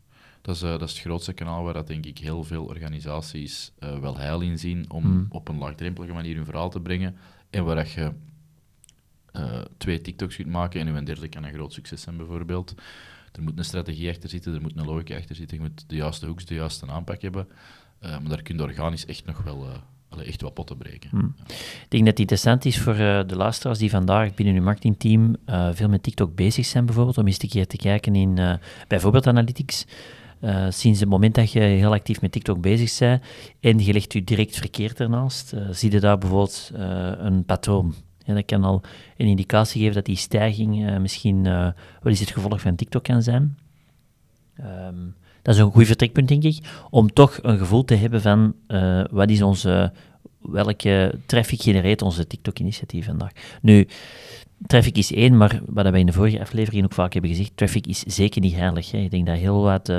Dat, 0.42 0.56
is, 0.56 0.64
uh, 0.64 0.70
dat 0.70 0.82
is 0.82 0.92
het 0.92 1.02
grootste 1.02 1.34
kanaal 1.34 1.64
waar 1.64 1.74
dat, 1.74 1.88
denk 1.88 2.06
ik 2.06 2.18
heel 2.18 2.44
veel 2.44 2.66
organisaties 2.66 3.72
wel 3.80 4.18
heil 4.18 4.42
in 4.42 4.60
zien 4.60 4.92
om 4.92 5.06
mm. 5.06 5.26
op 5.30 5.48
een 5.48 5.58
laagdrempelige 5.58 6.14
manier 6.14 6.36
hun 6.36 6.46
verhaal 6.46 6.70
te 6.70 6.80
brengen. 6.80 7.18
En 7.50 7.66
waar 7.66 7.76
dat 7.76 7.92
je 7.92 8.14
twee 9.78 10.02
TikToks 10.02 10.36
kunt 10.36 10.48
maken 10.48 10.80
en 10.80 10.88
uw 10.88 11.04
derde 11.04 11.28
kan 11.28 11.44
een 11.44 11.54
groot 11.54 11.74
succes 11.74 12.02
zijn, 12.02 12.18
bijvoorbeeld. 12.18 12.74
Er 13.32 13.42
moet 13.42 13.58
een 13.58 13.66
strategie 13.66 14.10
achter 14.10 14.30
zitten, 14.30 14.54
er 14.54 14.62
moet 14.62 14.78
een 14.78 14.86
logica 14.86 15.18
achter 15.18 15.36
zitten, 15.36 15.58
je 15.58 15.64
moet 15.64 15.90
de 15.90 15.96
juiste 15.96 16.26
hoeks, 16.26 16.46
de 16.46 16.56
juiste 16.56 16.88
aanpak 16.88 17.22
hebben. 17.22 17.48
Maar 18.00 18.30
daar 18.30 18.42
kun 18.42 18.58
je 18.58 18.64
organisch 18.64 19.06
echt 19.06 19.26
nog 19.26 19.44
wel 19.44 19.68
uh, 20.18 20.28
echt 20.28 20.42
wat 20.42 20.54
potten 20.54 20.78
breken. 20.78 21.10
Hmm. 21.10 21.36
Ja. 21.38 21.44
Ik 21.54 21.86
denk 21.90 22.04
dat 22.04 22.12
het 22.12 22.20
interessant 22.20 22.66
is 22.66 22.80
voor 22.80 22.96
uh, 22.96 23.22
de 23.28 23.36
luisteraars 23.36 23.80
die 23.80 23.90
vandaag 23.90 24.34
binnen 24.34 24.56
uw 24.56 24.62
marketingteam 24.62 25.36
veel 25.74 25.90
met 25.90 26.04
TikTok 26.04 26.36
bezig 26.36 26.66
zijn, 26.66 26.86
bijvoorbeeld, 26.86 27.18
om 27.18 27.28
eens 27.28 27.44
een 27.44 27.50
keer 27.50 27.68
te 27.68 27.78
kijken 27.78 28.16
in 28.16 28.60
bijvoorbeeld 28.88 29.28
analytics. 29.28 29.86
sinds 30.70 31.00
het 31.00 31.10
moment 31.10 31.36
dat 31.36 31.52
je 31.52 31.60
heel 31.60 31.94
actief 31.94 32.22
met 32.22 32.32
TikTok 32.32 32.62
bezig 32.62 32.98
bent 33.00 33.24
en 33.60 33.86
je 33.86 33.94
legt 33.94 34.14
je 34.14 34.24
direct 34.24 34.56
verkeerd 34.56 35.00
ernaast, 35.00 35.54
zie 35.72 35.92
je 35.92 36.00
daar 36.00 36.18
bijvoorbeeld 36.18 36.72
een 37.18 37.46
patroon. 37.46 37.94
Ja, 38.26 38.34
dat 38.34 38.46
kan 38.46 38.64
al 38.64 38.82
een 39.18 39.28
indicatie 39.28 39.80
geven 39.82 39.96
dat 39.96 40.06
die 40.06 40.16
stijging 40.16 40.90
uh, 40.90 40.98
misschien 40.98 41.38
uh, 41.38 41.44
wel 41.44 41.74
eens 42.04 42.20
het 42.20 42.32
gevolg 42.32 42.62
van 42.62 42.76
TikTok 42.76 43.04
kan 43.04 43.24
zijn. 43.24 43.58
Um, 44.60 45.16
dat 45.42 45.56
is 45.56 45.62
een 45.62 45.72
goed 45.72 45.86
vertrekpunt, 45.86 46.28
denk 46.28 46.44
ik, 46.44 46.58
om 46.90 47.14
toch 47.14 47.40
een 47.42 47.58
gevoel 47.58 47.84
te 47.86 47.96
hebben 47.96 48.22
van 48.22 48.56
uh, 48.68 49.04
wat 49.12 49.30
is 49.30 49.42
onze, 49.42 49.92
welke 50.42 51.20
traffic 51.26 51.62
genereert 51.62 52.02
onze 52.02 52.28
TikTok-initiatief 52.28 53.06
vandaag. 53.06 53.32
Nu, 53.62 53.88
traffic 54.68 54.98
is 54.98 55.14
één, 55.14 55.38
maar 55.38 55.62
wat 55.66 55.90
we 55.90 56.00
in 56.00 56.06
de 56.06 56.14
vorige 56.14 56.40
aflevering 56.40 56.84
ook 56.84 56.94
vaak 56.94 57.14
hebben 57.14 57.32
gezegd, 57.32 57.52
traffic 57.56 57.88
is 57.88 58.00
zeker 58.00 58.42
niet 58.42 58.56
heilig. 58.56 58.92
Hè. 58.92 58.98
Ik 58.98 59.12
denk 59.12 59.26
dat 59.26 59.38
heel 59.38 59.62
wat, 59.62 59.94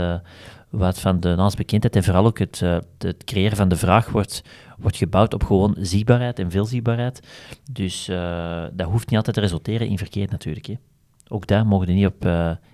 wat 0.71 1.01
van 1.01 1.21
de 1.21 1.35
naamsbekendheid 1.35 1.97
en 1.97 2.05
vooral 2.05 2.27
ook 2.27 2.39
het, 2.39 2.63
het 2.99 3.25
creëren 3.25 3.57
van 3.57 3.69
de 3.69 3.77
vraag 3.77 4.09
wordt 4.11 4.43
wordt 4.79 4.97
gebouwd 4.97 5.35
op 5.35 5.45
gewoon 5.45 5.77
zichtbaarheid 5.79 6.39
en 6.39 6.51
veelzichtbaarheid. 6.51 7.21
Dus 7.71 8.09
uh, 8.09 8.65
dat 8.73 8.87
hoeft 8.87 9.09
niet 9.09 9.17
altijd 9.17 9.37
te 9.37 9.43
resulteren 9.43 9.89
in 9.89 9.99
verkeer 9.99 10.27
natuurlijk. 10.31 10.67
Hè. 10.67 10.75
Ook 11.29 11.47
daar 11.47 11.67
mogen 11.67 11.87
we 11.87 11.93
niet 11.93 12.07
op 12.07 12.29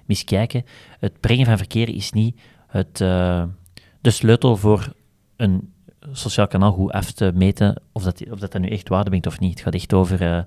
miskijken. 0.07 0.65
Het 0.99 1.21
brengen 1.21 1.47
van 1.47 1.57
verkeer 1.57 1.89
is 1.89 2.13
niet 2.13 2.41
het, 2.69 3.01
uh, 3.01 3.45
de 4.01 4.11
sleutel 4.11 4.57
voor 4.57 4.93
een 5.37 5.73
sociaal 6.13 6.47
kanaal 6.47 6.73
goed 6.73 6.93
af 6.93 7.13
te 7.13 7.33
meten 7.35 7.83
of 7.93 8.03
dat, 8.03 8.31
of 8.31 8.39
dat, 8.39 8.53
dat 8.53 8.61
nu 8.61 8.69
echt 8.69 8.89
waarde 8.89 9.09
brengt 9.09 9.27
of 9.27 9.41
niet. 9.41 9.51
Het 9.51 9.61
gaat 9.61 9.75
echt 9.75 9.93
over 9.93 10.47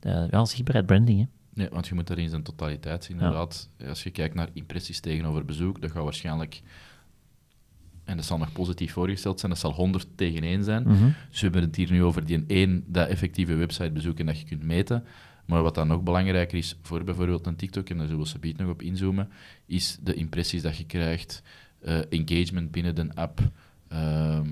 ja, 0.00 0.44
zichtbaarheid, 0.44 0.86
branding. 0.86 1.18
Hè. 1.20 1.26
Nee, 1.54 1.68
want 1.68 1.86
je 1.86 1.94
moet 1.94 2.06
dat 2.06 2.18
in 2.18 2.28
zijn 2.28 2.42
totaliteit 2.42 3.04
zien. 3.04 3.16
Inderdaad, 3.16 3.68
ja. 3.78 3.88
als 3.88 4.02
je 4.02 4.10
kijkt 4.10 4.34
naar 4.34 4.48
impressies 4.52 5.00
tegenover 5.00 5.44
bezoek, 5.44 5.80
dat 5.80 5.90
gaat 5.90 6.02
waarschijnlijk 6.02 6.62
en 8.06 8.16
dat 8.16 8.24
zal 8.24 8.38
nog 8.38 8.52
positief 8.52 8.92
voorgesteld 8.92 9.40
zijn, 9.40 9.52
dat 9.52 9.60
zal 9.60 9.72
100 9.72 10.06
tegen 10.14 10.42
1 10.42 10.64
zijn. 10.64 10.82
Mhm. 10.82 11.04
Dus 11.28 11.40
we 11.40 11.46
hebben 11.46 11.62
het 11.62 11.76
hier 11.76 11.90
nu 11.90 12.04
over 12.04 12.24
die 12.24 12.44
één, 12.46 12.84
dat 12.86 13.08
effectieve 13.08 13.54
websitebezoek 13.54 14.18
en 14.18 14.26
dat 14.26 14.40
je 14.40 14.46
kunt 14.46 14.62
meten. 14.62 15.04
Maar 15.46 15.62
wat 15.62 15.74
dan 15.74 15.86
nog 15.86 16.02
belangrijker 16.02 16.58
is 16.58 16.76
voor 16.82 17.04
bijvoorbeeld 17.04 17.46
een 17.46 17.56
TikTok, 17.56 17.88
en 17.88 17.96
daar 17.96 18.06
zullen 18.06 18.22
we 18.22 18.28
subiet 18.28 18.56
nog 18.56 18.70
op 18.70 18.82
inzoomen, 18.82 19.28
is 19.66 19.98
de 20.02 20.14
impressies 20.14 20.62
dat 20.62 20.76
je 20.76 20.86
krijgt, 20.86 21.42
eh, 21.80 21.98
engagement 22.08 22.70
binnen 22.70 22.94
de 22.94 23.08
app, 23.14 23.40
ehm, 23.88 24.46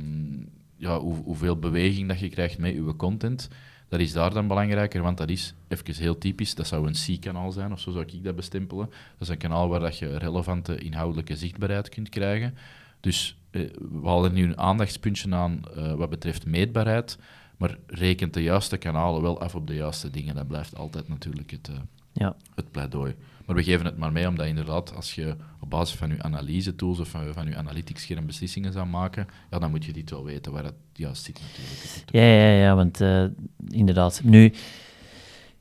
ja, 0.76 0.98
hoe, 0.98 1.16
hoeveel 1.16 1.58
beweging 1.58 2.08
dat 2.08 2.20
je 2.20 2.28
krijgt 2.28 2.58
met 2.58 2.74
je 2.74 2.96
content. 2.96 3.48
Dat 3.88 4.00
is 4.00 4.12
daar 4.12 4.32
dan 4.32 4.48
belangrijker, 4.48 5.02
want 5.02 5.18
dat 5.18 5.30
is 5.30 5.54
even 5.68 5.94
heel 5.94 6.18
typisch. 6.18 6.54
Dat 6.54 6.66
zou 6.66 6.86
een 6.86 7.18
C-kanaal 7.18 7.52
zijn, 7.52 7.72
of 7.72 7.80
zo 7.80 7.90
zou 7.90 8.04
ik 8.06 8.24
dat 8.24 8.36
bestempelen. 8.36 8.86
Dat 8.86 9.20
is 9.20 9.28
een 9.28 9.38
kanaal 9.38 9.68
waar 9.68 9.80
dat 9.80 9.98
je 9.98 10.16
relevante 10.18 10.78
inhoudelijke 10.78 11.36
zichtbaarheid 11.36 11.88
kunt 11.88 12.08
krijgen. 12.08 12.54
Dus 13.00 13.36
eh, 13.50 13.62
we 14.00 14.06
halen 14.08 14.32
nu 14.32 14.42
een 14.42 14.58
aandachtspuntje 14.58 15.34
aan 15.34 15.62
eh, 15.76 15.94
wat 15.94 16.10
betreft 16.10 16.46
meetbaarheid, 16.46 17.18
maar 17.56 17.76
rekent 17.86 18.34
de 18.34 18.42
juiste 18.42 18.76
kanalen 18.76 19.22
wel 19.22 19.40
af 19.40 19.54
op 19.54 19.66
de 19.66 19.74
juiste 19.74 20.10
dingen. 20.10 20.34
Dat 20.34 20.48
blijft 20.48 20.76
altijd 20.76 21.08
natuurlijk 21.08 21.50
het, 21.50 21.68
eh, 21.68 21.74
Ja. 22.12 22.36
het 22.54 22.70
pleidooi. 22.70 23.14
Maar 23.46 23.56
we 23.56 23.62
geven 23.62 23.86
het 23.86 23.96
maar 23.96 24.12
mee, 24.12 24.28
omdat 24.28 24.46
inderdaad, 24.46 24.94
als 24.94 25.14
je 25.14 25.36
op 25.60 25.70
basis 25.70 25.96
van 25.96 26.08
je 26.10 26.22
analyse-tools 26.22 26.98
of 27.00 27.08
van, 27.08 27.32
van 27.32 27.46
je 27.48 27.56
analytics-scherm 27.56 28.26
beslissingen 28.26 28.72
zou 28.72 28.86
maken, 28.86 29.26
ja, 29.50 29.58
dan 29.58 29.70
moet 29.70 29.84
je 29.84 29.92
dit 29.92 30.10
wel 30.10 30.24
weten 30.24 30.52
waar 30.52 30.64
het 30.64 30.74
juist 30.92 31.22
zit 31.24 31.40
natuurlijk. 31.40 32.10
Ja, 32.10 32.22
ja, 32.22 32.62
ja, 32.64 32.74
want 32.74 33.00
eh, 33.00 33.24
inderdaad. 33.68 34.20
Nu, 34.24 34.52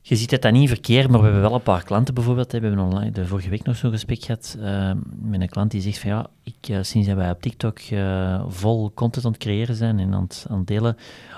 je 0.06 0.16
ziet 0.16 0.30
het 0.30 0.42
dan 0.42 0.52
niet 0.52 0.68
verkeerd, 0.68 1.08
maar 1.08 1.18
we 1.18 1.24
hebben 1.24 1.42
wel 1.42 1.54
een 1.54 1.62
paar 1.62 1.84
klanten 1.84 2.14
bijvoorbeeld. 2.14 2.52
hè. 2.52 2.60
We 2.60 2.66
hebben 2.66 2.84
online 2.84 3.10
de 3.10 3.26
vorige 3.26 3.48
week 3.48 3.64
nog 3.64 3.76
zo'n 3.76 3.90
gesprek 3.90 4.22
gehad 4.22 4.56
eh, 4.60 4.92
met 5.22 5.40
een 5.40 5.48
klant 5.48 5.70
die 5.70 5.80
zegt 5.80 5.98
van 5.98 6.10
ja, 6.10 6.26
ik, 6.42 6.68
eh, 6.68 6.78
sinds 6.82 7.08
dat 7.08 7.16
wij 7.16 7.30
op 7.30 7.42
TikTok 7.42 7.78
eh, 7.78 8.44
vol 8.48 8.92
content 8.94 9.24
aan 9.24 9.32
het 9.32 9.40
creëren 9.40 9.74
zijn 9.74 9.98
en 9.98 10.14
aan 10.14 10.22
het, 10.22 10.46
aan 10.48 10.58
het 10.58 10.66
delen, 10.66 10.96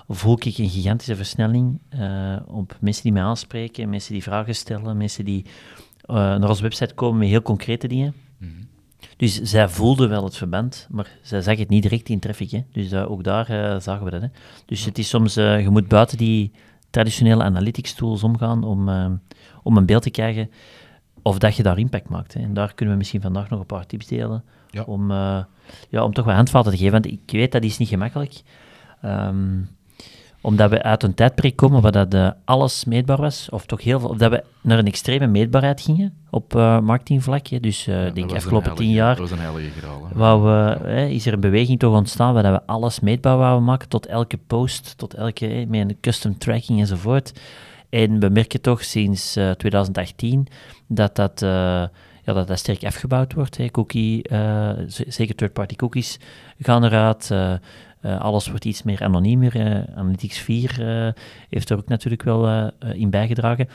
voel 0.09 0.37
ik 0.37 0.45
een 0.45 0.69
gigantische 0.69 1.17
versnelling 1.17 1.81
op 2.47 2.77
mensen 2.81 3.03
die 3.03 3.13
mij 3.13 3.23
aanspreken, 3.23 3.89
mensen 3.89 4.13
die 4.13 4.23
vragen 4.23 4.55
stellen, 4.55 4.97
mensen 4.97 5.25
die 5.25 5.45
naar 6.07 6.49
onze 6.49 6.63
website 6.63 6.95
komen 6.95 7.19
met 7.19 7.29
heel 7.29 7.43
concrete 7.43 7.89
dingen. 7.89 8.15
Mhm. 8.39 8.51
Dus 9.17 9.43
zij 9.43 9.69
voelden 9.69 10.09
wel 10.09 10.25
het 10.25 10.37
verband, 10.37 10.87
maar 10.91 11.19
zij 11.23 11.43
zag 11.43 11.59
het 11.59 11.69
niet 11.69 11.83
direct 11.83 12.09
in 12.09 12.19
traffic. 12.19 12.51
Hè. 12.51 12.65
Dus 12.73 12.95
ook 12.95 13.25
daar 13.25 13.47
zagen 13.83 14.05
we 14.05 14.11
dat. 14.11 14.21
Hè. 14.21 14.29
Dus 14.67 14.85
het 14.85 14.99
is 14.99 15.09
soms, 15.09 15.35
je 15.35 15.69
moet 15.71 15.89
buiten 15.89 16.19
die 16.19 16.53
traditionele 16.91 17.43
analytics 17.43 17.95
tools 17.95 18.23
omgaan 18.23 18.65
om, 18.65 18.89
eh, 18.89 19.07
om 19.63 19.77
een 19.77 19.87
beeld 19.87 20.03
te 20.03 20.11
krijgen 20.11 20.51
of 21.23 21.39
dat 21.39 21.57
je 21.57 21.63
daar 21.63 21.79
impact 21.79 22.09
maakt. 22.09 22.35
Hè. 22.35 22.41
En 22.41 22.55
daar 22.55 22.75
kunnen 22.75 22.95
we 22.95 22.99
misschien 22.99 23.21
vandaag 23.21 23.49
nog 23.49 23.61
een 23.61 23.67
paar 23.67 23.87
tips 23.87 24.07
delen 24.07 24.45
Ja. 24.71 24.83
om, 24.83 25.11
eh, 25.11 25.45
ja, 25.89 26.05
om 26.05 26.13
toch 26.13 26.25
wat 26.25 26.35
handvaten 26.35 26.71
te 26.71 26.77
geven. 26.77 26.93
Want 26.93 27.07
ik 27.07 27.21
weet, 27.27 27.53
dat 27.53 27.63
is 27.65 27.79
niet 27.79 27.89
gemakkelijk. 27.89 28.43
Ehm, 29.03 29.61
omdat 30.47 30.71
we 30.71 30.83
uit 30.83 31.03
een 31.03 31.15
tijdperk 31.15 31.57
komen 31.57 31.83
waar 31.83 31.93
dat, 31.93 32.15
eh, 32.15 32.31
alles 32.45 32.85
meetbaar 32.85 33.17
was, 33.21 33.49
of 33.51 33.67
toch 33.67 33.83
heel 33.83 34.01
veel, 34.01 34.09
of 34.09 34.17
dat 34.17 34.31
we 34.31 34.45
naar 34.61 34.79
een 34.79 34.87
extreme 34.87 35.27
meetbaarheid 35.27 35.81
gingen 35.81 36.15
op 36.31 36.55
eh, 36.57 36.79
marketingvlak. 36.81 37.47
hè. 37.47 37.61
Dus 37.61 37.87
eh 37.87 37.95
Ja, 37.95 38.01
ik 38.01 38.07
dat 38.07 38.15
denk 38.15 38.33
afgelopen 38.33 38.63
heilige- 38.67 38.83
tien 38.87 38.93
jaar 38.95 39.17
Dat 39.17 39.19
was 39.19 39.31
een 39.31 39.45
heilige 39.45 39.71
graal. 39.81 40.09
wou 40.15 40.43
we, 40.43 40.89
hè, 40.89 41.07
is 41.07 41.27
er 41.27 41.33
een 41.33 41.41
beweging 41.41 41.79
toch 41.79 41.95
ontstaan 41.97 42.35
waar 42.35 42.43
dat 42.43 42.53
we 42.53 42.67
alles 42.67 43.01
meetbaar 43.01 43.37
wouden 43.37 43.65
maken, 43.65 43.89
tot 43.89 44.07
elke 44.07 44.39
post, 44.47 44.95
tot 44.99 45.15
elke, 45.15 45.47
hè, 45.47 45.65
met 45.67 45.81
een 45.81 45.97
custom 46.01 46.39
tracking 46.39 46.81
enzovoort. 46.81 47.33
En 47.89 48.21
we 48.21 48.29
merken 48.29 48.61
toch 48.61 48.85
sinds 48.85 49.37
eh, 49.37 49.51
2018 49.51 50.47
dat 50.87 51.17
dat, 51.17 51.43
eh, 51.43 51.49
ja, 52.25 52.33
dat 52.33 52.49
dat 52.49 52.59
sterk 52.59 52.85
afgebouwd 52.85 53.33
wordt. 53.33 53.57
Hè. 53.57 53.71
Cookie, 53.71 54.23
eh, 54.29 54.71
zeker 54.87 55.35
third-party 55.35 55.77
cookies 55.77 56.19
gaan 56.61 56.85
eruit. 56.85 57.31
Eh, 58.07 58.21
alles 58.21 58.49
wordt 58.49 58.65
iets 58.65 58.83
meer 58.83 59.03
anoniemer. 59.03 59.57
eh. 59.57 59.97
Analytics 59.97 60.39
4 60.39 60.81
eh, 60.81 61.13
heeft 61.49 61.71
er 61.71 61.77
ook 61.77 61.89
natuurlijk 61.89 62.23
wel 62.23 62.71
in 62.93 63.11
bijgedragen. 63.11 63.69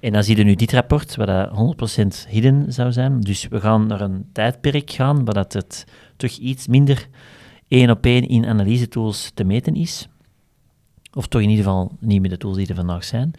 En 0.00 0.12
dan 0.12 0.24
zie 0.24 0.36
je 0.36 0.44
nu 0.44 0.54
dit 0.54 0.72
rapport, 0.72 1.16
waar 1.16 1.26
dat 1.26 1.50
100% 1.50 2.28
hidden 2.28 2.72
zou 2.72 2.92
zijn. 2.92 3.20
Dus 3.20 3.48
we 3.48 3.60
gaan 3.60 3.86
naar 3.86 4.00
een 4.00 4.26
tijdperk 4.32 4.90
gaan, 4.90 5.24
waar 5.24 5.34
dat 5.34 5.52
het 5.52 5.86
toch 6.16 6.30
iets 6.30 6.66
minder 6.66 7.08
één 7.68 7.90
op 7.90 8.04
één 8.04 8.28
in 8.28 8.46
analyse-tools 8.46 9.30
te 9.34 9.44
meten 9.44 9.74
is. 9.74 10.08
Of 11.12 11.26
toch 11.26 11.40
in 11.40 11.50
ieder 11.50 11.64
geval 11.64 11.96
niet 12.00 12.20
met 12.20 12.30
de 12.30 12.36
tools 12.36 12.56
die 12.56 12.66
er 12.68 12.74
vandaag 12.74 13.04
zijn. 13.04 13.32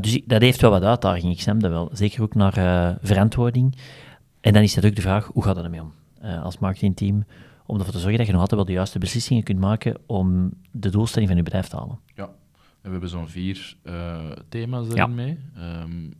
Dus 0.00 0.20
dat 0.26 0.40
heeft 0.42 0.60
wel 0.60 0.70
wat 0.70 0.82
uitdaging, 0.82 1.32
ik 1.32 1.40
snap 1.40 1.60
dat 1.60 1.70
wel. 1.70 1.90
Zeker 1.92 2.22
ook 2.22 2.34
naar 2.34 2.54
verantwoording. 3.02 3.76
En 4.40 4.52
dan 4.52 4.62
is 4.62 4.68
natuurlijk 4.68 5.02
de 5.02 5.08
vraag, 5.08 5.30
hoe 5.32 5.42
gaat 5.44 5.54
dat 5.54 5.64
ermee 5.64 5.82
om 5.82 5.92
als 6.42 6.58
marketingteam? 6.58 7.24
Om 7.72 7.78
ervoor 7.78 7.92
te 7.94 7.98
zorgen 8.00 8.16
dat 8.18 8.26
je 8.26 8.32
nog 8.32 8.40
altijd 8.40 8.60
wel 8.60 8.68
de 8.68 8.76
juiste 8.76 8.98
beslissingen 8.98 9.42
kunt 9.42 9.58
maken 9.58 9.96
om 10.06 10.50
de 10.70 10.90
doelstelling 10.90 11.28
van 11.28 11.36
je 11.38 11.44
bedrijf 11.44 11.66
te 11.68 11.76
halen. 11.76 11.98
Ja, 12.14 12.24
en 12.24 12.32
we 12.82 12.90
hebben 12.90 13.08
zo'n 13.08 13.28
vier 13.28 13.76
eh, 13.82 14.30
thema's 14.48 14.84
erin 14.86 14.96
Ja. 14.96 15.06
mee. 15.06 15.38
Ehm, 15.56 16.10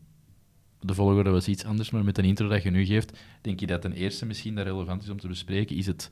de 0.80 0.94
volgorde 0.94 1.30
was 1.30 1.48
iets 1.48 1.64
anders, 1.64 1.90
maar 1.90 2.04
met 2.04 2.14
de 2.14 2.22
intro 2.22 2.48
dat 2.48 2.62
je 2.62 2.70
nu 2.70 2.84
geeft, 2.84 3.18
denk 3.40 3.60
je 3.60 3.66
dat 3.66 3.82
ten 3.82 3.92
eerste 3.92 4.26
misschien 4.26 4.54
dat 4.54 4.66
relevant 4.66 5.02
is 5.02 5.08
om 5.08 5.20
te 5.20 5.28
bespreken, 5.28 5.76
is 5.76 5.86
het 5.86 6.10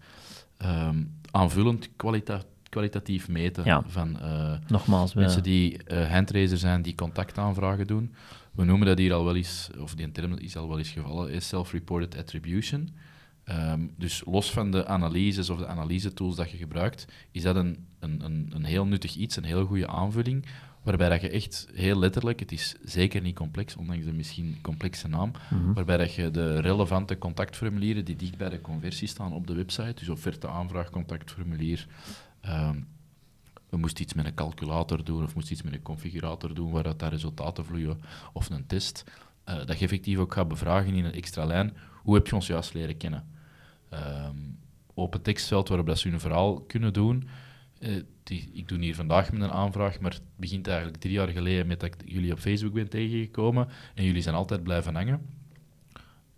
ehm, 0.57 1.03
aanvullend 1.31 1.89
kwalita- 1.97 2.43
kwalitatief 2.69 3.29
meten 3.29 3.65
Ja. 3.65 3.83
van 3.87 4.21
eh, 4.21 4.53
Nogmaals, 4.69 5.15
we, 5.15 5.21
mensen 5.21 5.43
die 5.43 5.83
eh 5.83 6.11
handraiser 6.11 6.59
zijn, 6.59 6.83
die 6.83 6.95
contactaanvragen 6.95 7.87
doen. 7.87 8.15
We 8.53 8.65
noemen 8.65 8.87
dat 8.87 8.99
hier 8.99 9.13
al 9.13 9.25
wel 9.25 9.37
eens, 9.37 9.71
of 9.79 9.95
die 9.95 10.13
term 10.13 10.33
is 10.39 10.57
al 10.57 10.69
wel 10.69 10.79
eens 10.79 10.91
gevallen, 10.91 11.31
is 11.33 11.49
self-reported 11.49 12.17
attribution. 12.19 12.89
Ehm, 13.51 13.87
dus 13.97 14.23
los 14.27 14.53
van 14.53 14.71
de 14.71 14.87
analyses 14.87 15.51
of 15.51 15.59
de 15.59 15.67
analyse-tools 15.67 16.37
dat 16.37 16.51
je 16.51 16.57
gebruikt, 16.57 17.07
is 17.31 17.43
dat 17.43 17.57
een, 17.57 17.87
een, 17.99 18.25
een, 18.25 18.51
een 18.55 18.65
heel 18.65 18.87
nuttig 18.87 19.15
iets, 19.15 19.37
een 19.37 19.45
heel 19.45 19.65
goede 19.65 19.87
aanvulling, 19.89 20.47
waarbij 20.83 21.09
dat 21.09 21.21
je 21.21 21.31
echt 21.31 21.69
heel 21.75 21.99
letterlijk, 21.99 22.41
het 22.41 22.53
is 22.53 22.75
zeker 22.85 23.21
niet 23.21 23.35
complex, 23.35 23.77
ondanks 23.77 24.05
de 24.05 24.13
misschien 24.13 24.59
complexe 24.63 25.09
naam, 25.09 25.31
Mhm. 25.51 25.73
waarbij 25.73 25.97
dat 25.97 26.15
je 26.15 26.31
de 26.31 26.61
relevante 26.61 27.19
contactformulieren 27.19 28.05
die 28.05 28.17
dicht 28.17 28.37
bij 28.37 28.49
de 28.49 28.61
conversie 28.61 29.09
staan 29.09 29.33
op 29.33 29.47
de 29.47 29.55
website, 29.55 29.95
dus 29.95 30.09
offerte 30.09 30.49
aanvraag, 30.49 30.91
contactformulier, 30.91 31.87
ehm, 32.41 32.77
we 33.69 33.77
moesten 33.77 34.03
iets 34.03 34.15
met 34.15 34.27
een 34.27 34.35
calculator 34.35 35.05
doen 35.05 35.23
of 35.23 35.35
moest 35.35 35.51
iets 35.51 35.63
met 35.63 35.73
een 35.73 35.83
configurator 35.83 36.55
doen 36.55 36.71
waar 36.71 36.83
dat 36.83 36.99
daar 36.99 37.11
resultaten 37.11 37.65
vloeien 37.65 38.01
of 38.33 38.51
een 38.51 38.67
test, 38.67 39.05
eh, 39.45 39.57
dat 39.67 39.79
je 39.79 39.85
effectief 39.85 40.19
ook 40.19 40.33
gaat 40.35 40.49
bevragen 40.49 40.95
in 40.95 41.05
een 41.05 41.13
extra 41.13 41.45
lijn, 41.45 41.77
hoe 42.03 42.15
heb 42.15 42.27
je 42.27 42.35
ons 42.35 42.47
juist 42.47 42.75
leren 42.75 42.97
kennen? 42.97 43.39
Ehm, 43.91 44.37
open 44.95 45.23
tekstveld 45.23 45.69
waarop 45.69 45.87
dat 45.87 45.99
ze 45.99 46.09
hun 46.09 46.21
verhaal 46.21 46.61
kunnen 46.61 46.93
doen. 46.93 47.29
Eh, 47.79 48.03
die, 48.23 48.51
ik 48.53 48.69
doe 48.69 48.79
hier 48.79 48.95
vandaag 48.95 49.33
met 49.33 49.43
een 49.43 49.51
aanvraag, 49.51 50.01
maar 50.01 50.11
het 50.11 50.23
begint 50.37 50.67
eigenlijk 50.67 50.99
drie 50.99 51.13
jaar 51.13 51.29
geleden 51.29 51.67
met 51.67 51.81
dat 51.81 51.95
ik 51.95 52.03
jullie 52.05 52.33
op 52.33 52.39
Facebook 52.39 52.73
ben 52.73 52.89
tegengekomen 52.89 53.69
en 53.95 54.05
jullie 54.05 54.23
zijn 54.23 54.35
altijd 54.35 54.63
blijven 54.63 54.95
hangen. 54.95 55.27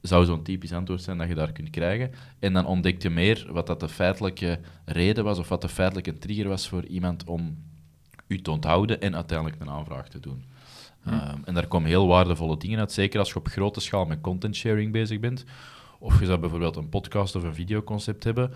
Zou 0.01 0.25
zo'n 0.25 0.43
typisch 0.43 0.73
antwoord 0.73 1.03
zijn 1.03 1.19
dat 1.19 1.29
je 1.29 1.35
daar 1.35 1.53
kunt 1.53 1.71
krijgen. 1.71 2.11
En 2.39 2.53
dan 2.53 2.67
ontdek 2.67 3.03
je 3.03 3.11
meer 3.11 3.47
wat 3.53 3.67
dat 3.67 3.81
de 3.81 3.89
feitelijke 3.89 4.61
reden 4.85 5.25
was 5.25 5.39
of 5.39 5.49
wat 5.49 5.61
de 5.61 5.69
feitelijke 5.69 6.19
trigger 6.19 6.49
was 6.49 6.69
voor 6.69 6.85
iemand 6.87 7.25
om 7.25 7.59
u 8.27 8.41
te 8.41 8.51
onthouden 8.51 9.01
en 9.01 9.15
uiteindelijk 9.15 9.61
een 9.61 9.71
aanvraag 9.71 10.09
te 10.09 10.21
doen. 10.21 10.45
Ehm, 11.05 11.39
en 11.45 11.55
daar 11.55 11.67
komen 11.67 11.89
heel 11.89 12.07
waardevolle 12.07 12.57
dingen 12.57 12.79
uit, 12.79 12.93
zeker 12.93 13.19
als 13.19 13.29
je 13.29 13.37
op 13.37 13.49
grote 13.49 13.81
schaal 13.81 14.05
met 14.05 14.21
content 14.21 14.57
sharing 14.57 14.93
bezig 14.93 15.21
bent. 15.21 15.45
Of 16.03 16.21
je 16.21 16.27
zou 16.27 16.39
bijvoorbeeld 16.39 16.77
een 16.77 16.89
podcast 16.89 17.37
of 17.37 17.43
een 17.43 17.55
videoconcept 17.55 18.25
hebben. 18.25 18.51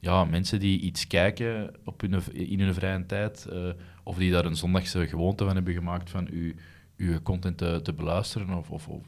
Ja, 0.00 0.24
mensen 0.24 0.60
die 0.60 0.80
iets 0.80 1.06
kijken 1.06 1.74
op 1.84 2.00
hun, 2.00 2.22
in 2.32 2.60
hun 2.60 2.74
vrije 2.74 3.06
tijd, 3.06 3.46
eh, 3.46 3.68
of 4.02 4.16
die 4.16 4.30
daar 4.30 4.44
een 4.44 4.56
zondagse 4.56 5.08
gewoonte 5.08 5.44
van 5.44 5.54
hebben 5.54 5.74
gemaakt 5.74 6.10
van 6.10 6.28
uw, 6.30 6.52
uw 6.96 7.22
content 7.22 7.58
te, 7.58 7.80
te 7.82 7.92
beluisteren 7.92 8.54
of, 8.58 8.70
of, 8.70 8.88
of, 8.88 9.04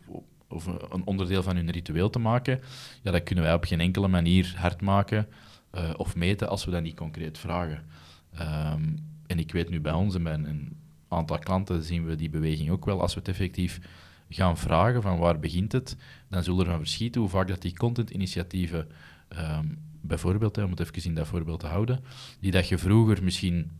of 0.48 0.66
een 0.66 1.06
onderdeel 1.06 1.42
van 1.42 1.56
hun 1.56 1.70
ritueel 1.70 2.10
te 2.10 2.18
maken, 2.18 2.60
ja, 3.02 3.10
dat 3.10 3.22
kunnen 3.22 3.44
wij 3.44 3.54
op 3.54 3.64
geen 3.64 3.80
enkele 3.80 4.08
manier 4.08 4.54
hard 4.56 4.80
maken 4.80 5.28
eh, 5.70 5.90
of 5.96 6.16
meten 6.16 6.48
als 6.48 6.64
we 6.64 6.70
dat 6.70 6.82
niet 6.82 6.96
concreet 6.96 7.38
vragen. 7.38 7.84
Ehm, 8.34 8.82
en 9.26 9.38
ik 9.38 9.52
weet 9.52 9.70
nu 9.70 9.80
bij 9.80 9.92
ons 9.92 10.14
en 10.14 10.22
bij 10.22 10.34
een 10.34 10.76
aantal 11.08 11.38
klanten 11.38 11.82
zien 11.82 12.06
we 12.06 12.14
die 12.14 12.30
beweging 12.30 12.70
ook 12.70 12.84
wel. 12.84 13.00
Als 13.00 13.14
we 13.14 13.20
het 13.20 13.28
effectief 13.28 13.80
gaan 14.30 14.58
vragen 14.58 15.02
van 15.02 15.18
waar 15.18 15.38
begint 15.38 15.72
het, 15.72 15.96
dan 16.28 16.42
zullen 16.42 16.60
er 16.60 16.70
van 16.70 16.78
verschieten 16.78 17.20
hoe 17.20 17.30
vaak 17.30 17.48
dat 17.48 17.62
die 17.62 17.76
contentinitiatieven, 17.76 18.88
ehm, 19.28 19.66
bijvoorbeeld, 20.00 20.56
hè, 20.56 20.62
om 20.62 20.70
het 20.70 20.80
even 20.80 21.04
in 21.04 21.14
dat 21.14 21.26
voorbeeld 21.26 21.60
te 21.60 21.66
houden, 21.66 22.04
die 22.40 22.50
dat 22.50 22.68
je 22.68 22.78
vroeger 22.78 23.24
misschien 23.24 23.70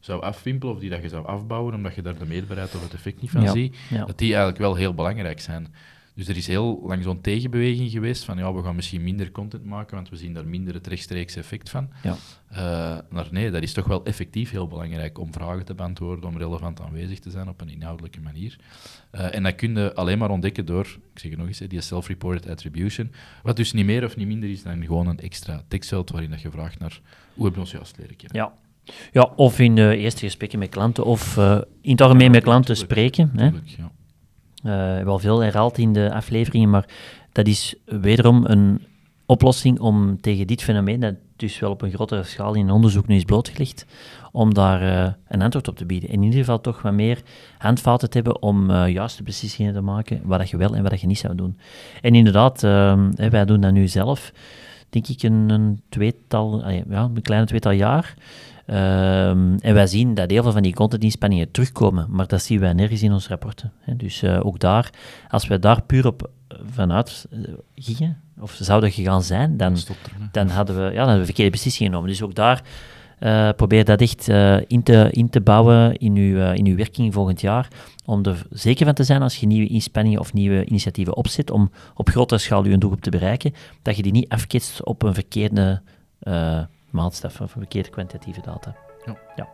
zou 0.00 0.22
afwimpelen 0.22 0.74
of 0.74 0.80
die 0.80 0.90
dat 0.90 1.02
je 1.02 1.08
zou 1.08 1.26
afbouwen 1.26 1.74
omdat 1.74 1.94
je 1.94 2.02
daar 2.02 2.18
de 2.18 2.26
meerbaarheid 2.26 2.74
of 2.74 2.82
het 2.82 2.94
effect 2.94 3.20
niet 3.20 3.30
van 3.30 3.42
Ja, 3.42 3.52
ziet, 3.52 3.76
ja. 3.90 4.04
dat 4.04 4.18
die 4.18 4.28
eigenlijk 4.28 4.58
wel 4.58 4.74
heel 4.74 4.94
belangrijk 4.94 5.40
zijn. 5.40 5.74
Dus 6.16 6.28
er 6.28 6.36
is 6.36 6.46
heel 6.46 6.82
lang 6.86 7.02
zo'n 7.02 7.20
tegenbeweging 7.20 7.90
geweest 7.90 8.24
van 8.24 8.38
ja, 8.38 8.54
we 8.54 8.62
gaan 8.62 8.74
misschien 8.74 9.02
minder 9.02 9.30
content 9.30 9.64
maken, 9.64 9.94
want 9.94 10.08
we 10.08 10.16
zien 10.16 10.34
daar 10.34 10.46
minder 10.46 10.74
het 10.74 10.86
rechtstreeks 10.86 11.36
effect 11.36 11.70
van. 11.70 11.88
Ja. 12.02 12.16
Uh, 12.52 12.98
maar 13.10 13.28
nee, 13.30 13.50
dat 13.50 13.62
is 13.62 13.72
toch 13.72 13.86
wel 13.86 14.04
effectief 14.04 14.50
heel 14.50 14.66
belangrijk 14.66 15.18
om 15.18 15.32
vragen 15.32 15.64
te 15.64 15.74
beantwoorden, 15.74 16.28
om 16.28 16.38
relevant 16.38 16.80
aanwezig 16.80 17.18
te 17.18 17.30
zijn 17.30 17.48
op 17.48 17.60
een 17.60 17.68
inhoudelijke 17.68 18.20
manier. 18.20 18.56
Uh, 19.14 19.34
en 19.34 19.42
dat 19.42 19.54
kun 19.54 19.74
je 19.74 19.94
alleen 19.94 20.18
maar 20.18 20.30
ontdekken 20.30 20.66
door, 20.66 20.86
ik 21.12 21.18
zeg 21.18 21.30
het 21.30 21.38
nog 21.38 21.48
eens, 21.48 21.58
die 21.58 21.80
self-reported 21.80 22.50
attribution, 22.50 23.12
wat 23.42 23.56
dus 23.56 23.72
niet 23.72 23.86
meer 23.86 24.04
of 24.04 24.16
niet 24.16 24.26
minder 24.26 24.50
is 24.50 24.62
dan 24.62 24.84
gewoon 24.84 25.06
een 25.06 25.20
extra 25.20 25.62
tekstveld 25.68 26.10
waarin 26.10 26.30
dat 26.30 26.40
je 26.40 26.50
vraagt 26.50 26.78
naar 26.78 27.00
hoe 27.34 27.44
hebben 27.44 27.52
we 27.52 27.60
ons 27.60 27.70
juist 27.70 27.96
leren 27.98 28.16
kennen. 28.16 28.42
Ja. 28.42 28.52
Ja, 29.12 29.32
of 29.36 29.58
in 29.58 29.74
de 29.74 29.96
eerste 29.96 30.24
gesprekken 30.24 30.58
met 30.58 30.68
klanten, 30.68 31.04
of 31.04 31.36
uh, 31.36 31.60
in 31.80 31.90
het 31.90 32.00
algemeen 32.00 32.30
met 32.30 32.42
klanten 32.42 32.76
spreken. 32.76 33.30
Hè? 33.34 33.44
Ja. 33.44 33.92
Uh, 34.66 35.02
wel 35.02 35.18
veel 35.18 35.40
herhaald 35.40 35.78
in 35.78 35.92
de 35.92 36.12
afleveringen, 36.12 36.70
maar 36.70 36.88
dat 37.32 37.46
is 37.46 37.74
wederom 37.84 38.44
een 38.44 38.82
oplossing 39.26 39.78
om 39.80 40.20
tegen 40.20 40.46
dit 40.46 40.62
fenomeen, 40.62 41.00
dat 41.00 41.14
dus 41.36 41.58
wel 41.58 41.70
op 41.70 41.82
een 41.82 41.92
grotere 41.92 42.22
schaal 42.22 42.54
in 42.54 42.70
onderzoek 42.70 43.06
nu 43.06 43.16
is 43.16 43.24
blootgelegd, 43.24 43.86
om 44.32 44.54
daar 44.54 44.82
uh, 44.82 45.12
een 45.28 45.42
antwoord 45.42 45.68
op 45.68 45.76
te 45.76 45.86
bieden. 45.86 46.08
En 46.08 46.14
in 46.14 46.22
ieder 46.22 46.38
geval 46.38 46.60
toch 46.60 46.82
wat 46.82 46.92
meer 46.92 47.22
handvaten 47.58 48.10
te 48.10 48.16
hebben 48.16 48.42
om 48.42 48.70
uh, 48.70 48.88
juiste 48.88 49.22
beslissingen 49.22 49.72
te 49.72 49.80
maken, 49.80 50.20
wat 50.24 50.50
je 50.50 50.56
wel 50.56 50.74
en 50.74 50.82
wat 50.82 51.00
je 51.00 51.06
niet 51.06 51.18
zou 51.18 51.34
doen. 51.34 51.58
En 52.02 52.14
inderdaad, 52.14 52.60
wij 53.16 53.44
doen 53.44 53.60
dat 53.60 53.72
nu 53.72 53.88
zelf, 53.88 54.32
denk 54.90 55.06
ik 55.06 55.22
een, 55.22 55.50
een 55.50 55.82
tweetal, 55.88 56.70
ja, 56.70 57.02
een 57.14 57.22
kleine 57.22 57.46
tweetal 57.46 57.72
jaar. 57.72 58.14
Um, 58.70 59.54
en 59.58 59.74
wij 59.74 59.86
zien 59.86 60.14
dat 60.14 60.30
heel 60.30 60.42
veel 60.42 60.52
van 60.52 60.62
die 60.62 60.74
contentinspanningen 60.74 61.50
terugkomen, 61.50 62.06
maar 62.10 62.26
dat 62.26 62.42
zien 62.42 62.60
wij 62.60 62.72
nergens 62.72 63.02
in 63.02 63.12
onze 63.12 63.28
rapporten. 63.28 63.72
Hè. 63.80 63.96
Dus 63.96 64.22
uh, 64.22 64.46
ook 64.46 64.58
daar, 64.58 64.90
als 65.28 65.46
wij 65.46 65.58
daar 65.58 65.82
puur 65.82 66.06
op 66.06 66.30
vanuit 66.70 67.26
uh, 67.30 67.40
gingen, 67.74 68.20
of 68.40 68.58
zouden 68.60 68.90
gegaan 68.90 69.22
zijn, 69.22 69.56
dan, 69.56 69.76
dan, 70.32 70.48
hadden 70.48 70.76
we, 70.76 70.82
ja, 70.82 70.88
dan 70.88 70.98
hadden 70.98 71.18
we 71.18 71.24
verkeerde 71.24 71.50
beslissingen 71.50 71.92
genomen. 71.92 72.10
Dus 72.10 72.22
ook 72.22 72.34
daar 72.34 72.62
uh, 73.20 73.48
probeer 73.56 73.84
dat 73.84 74.00
echt 74.00 74.28
in, 74.66 74.82
te, 74.82 75.08
in 75.10 75.30
te 75.30 75.40
bouwen 75.40 75.96
in 75.96 76.16
uw, 76.16 76.52
in 76.52 76.66
uw 76.66 76.76
werking 76.76 77.14
volgend 77.14 77.40
jaar, 77.40 77.68
om 78.04 78.24
er 78.24 78.46
zeker 78.50 78.84
van 78.84 78.94
te 78.94 79.04
zijn 79.04 79.22
als 79.22 79.36
je 79.36 79.46
nieuwe 79.46 79.68
inspanningen 79.68 80.20
of 80.20 80.32
nieuwe 80.32 80.64
initiatieven 80.64 81.16
opzet, 81.16 81.50
om 81.50 81.70
op 81.94 82.08
grotere 82.08 82.40
schaal 82.40 82.64
uw 82.64 82.78
doelgroep 82.78 83.02
te 83.02 83.10
bereiken, 83.10 83.54
dat 83.82 83.96
je 83.96 84.02
die 84.02 84.12
niet 84.12 84.28
afketst 84.28 84.84
op 84.84 85.02
een 85.02 85.14
verkeerde 85.14 85.82
maatstaf 86.96 87.40
of 87.40 87.50
verkeerde 87.50 87.90
kwantitatieve 87.90 88.40
data. 88.40 88.74
Ja. 89.04 89.16
ja. 89.36 89.48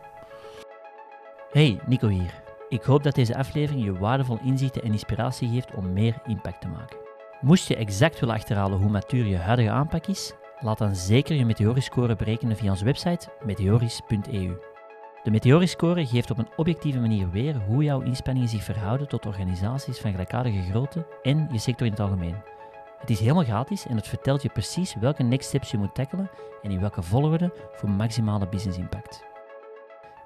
Hey, 1.51 1.79
Nico 1.85 2.07
hier. 2.07 2.41
Ik 2.69 2.83
hoop 2.83 3.03
dat 3.03 3.15
deze 3.15 3.37
aflevering 3.37 3.83
je 3.83 3.97
waardevol 3.97 4.39
inzichten 4.43 4.83
en 4.83 4.91
inspiratie 4.91 5.49
geeft 5.49 5.73
om 5.73 5.93
meer 5.93 6.15
impact 6.25 6.61
te 6.61 6.67
maken. 6.67 6.97
Moest 7.41 7.67
je 7.67 7.75
exact 7.75 8.19
willen 8.19 8.35
achterhalen 8.35 8.79
hoe 8.79 8.89
matuur 8.89 9.25
je 9.25 9.37
huidige 9.37 9.69
aanpak 9.69 10.07
is, 10.07 10.33
laat 10.59 10.77
dan 10.77 10.95
zeker 10.95 11.35
je 11.35 11.45
Meteoriscore 11.45 12.15
berekenen 12.15 12.57
via 12.57 12.69
onze 12.69 12.85
website 12.85 13.27
meteoris.eu. 13.45 14.57
De 15.23 15.31
Meteoriscore 15.31 16.05
geeft 16.05 16.31
op 16.31 16.37
een 16.37 16.49
objectieve 16.55 16.99
manier 16.99 17.29
weer 17.29 17.55
hoe 17.55 17.83
jouw 17.83 18.01
inspanningen 18.01 18.49
zich 18.49 18.63
verhouden 18.63 19.07
tot 19.07 19.25
organisaties 19.25 19.99
van 19.99 20.11
gelijkaardige 20.11 20.61
grootte 20.69 21.05
en 21.21 21.47
je 21.51 21.59
sector 21.59 21.85
in 21.85 21.91
het 21.91 22.01
algemeen. 22.01 22.52
Het 23.03 23.11
is 23.11 23.19
helemaal 23.19 23.43
gratis 23.43 23.85
en 23.85 23.95
het 23.95 24.07
vertelt 24.07 24.41
je 24.41 24.49
precies 24.49 24.95
welke 24.95 25.23
next 25.23 25.47
steps 25.47 25.71
je 25.71 25.77
moet 25.77 25.95
tackelen 25.95 26.29
en 26.61 26.71
in 26.71 26.79
welke 26.79 27.01
volgorde 27.01 27.53
voor 27.73 27.89
maximale 27.89 28.47
business 28.47 28.77
impact. 28.77 29.23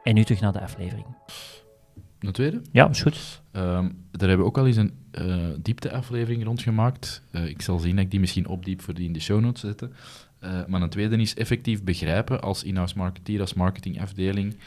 En 0.04 0.14
nu 0.14 0.24
terug 0.24 0.42
naar 0.42 0.54
de 0.54 0.62
aflevering. 0.62 1.06
Een 2.20 2.32
tweede? 2.32 2.62
Ja, 2.72 2.90
is 2.90 3.02
goed. 3.02 3.42
Um, 3.52 4.06
daar 4.12 4.28
hebben 4.28 4.38
we 4.38 4.44
ook 4.44 4.58
al 4.58 4.68
eens 4.68 4.76
een 4.76 4.94
uh, 5.12 5.48
diepteaflevering 5.60 6.44
rond 6.44 6.62
gemaakt. 6.62 7.24
Uh, 7.32 7.46
ik 7.46 7.62
zal 7.62 7.80
zien 7.80 7.96
dat 7.96 8.06
ik 8.06 8.12
die 8.12 8.20
misschien 8.20 8.48
opdiep 8.48 8.82
voor 8.82 8.94
die 8.94 9.06
in 9.06 9.14
de 9.14 9.20
show 9.20 9.40
notes 9.40 9.62
zetten. 9.62 9.94
Uh, 10.44 10.66
maar 10.66 10.82
een 10.82 10.90
tweede 10.90 11.18
is 11.18 11.36
effectief 11.36 11.84
begrijpen 11.84 12.42
als 12.42 12.64
in-house 12.64 12.98
marketeer, 12.98 13.42
als 13.42 13.54
marketingafdeling, 13.54 14.58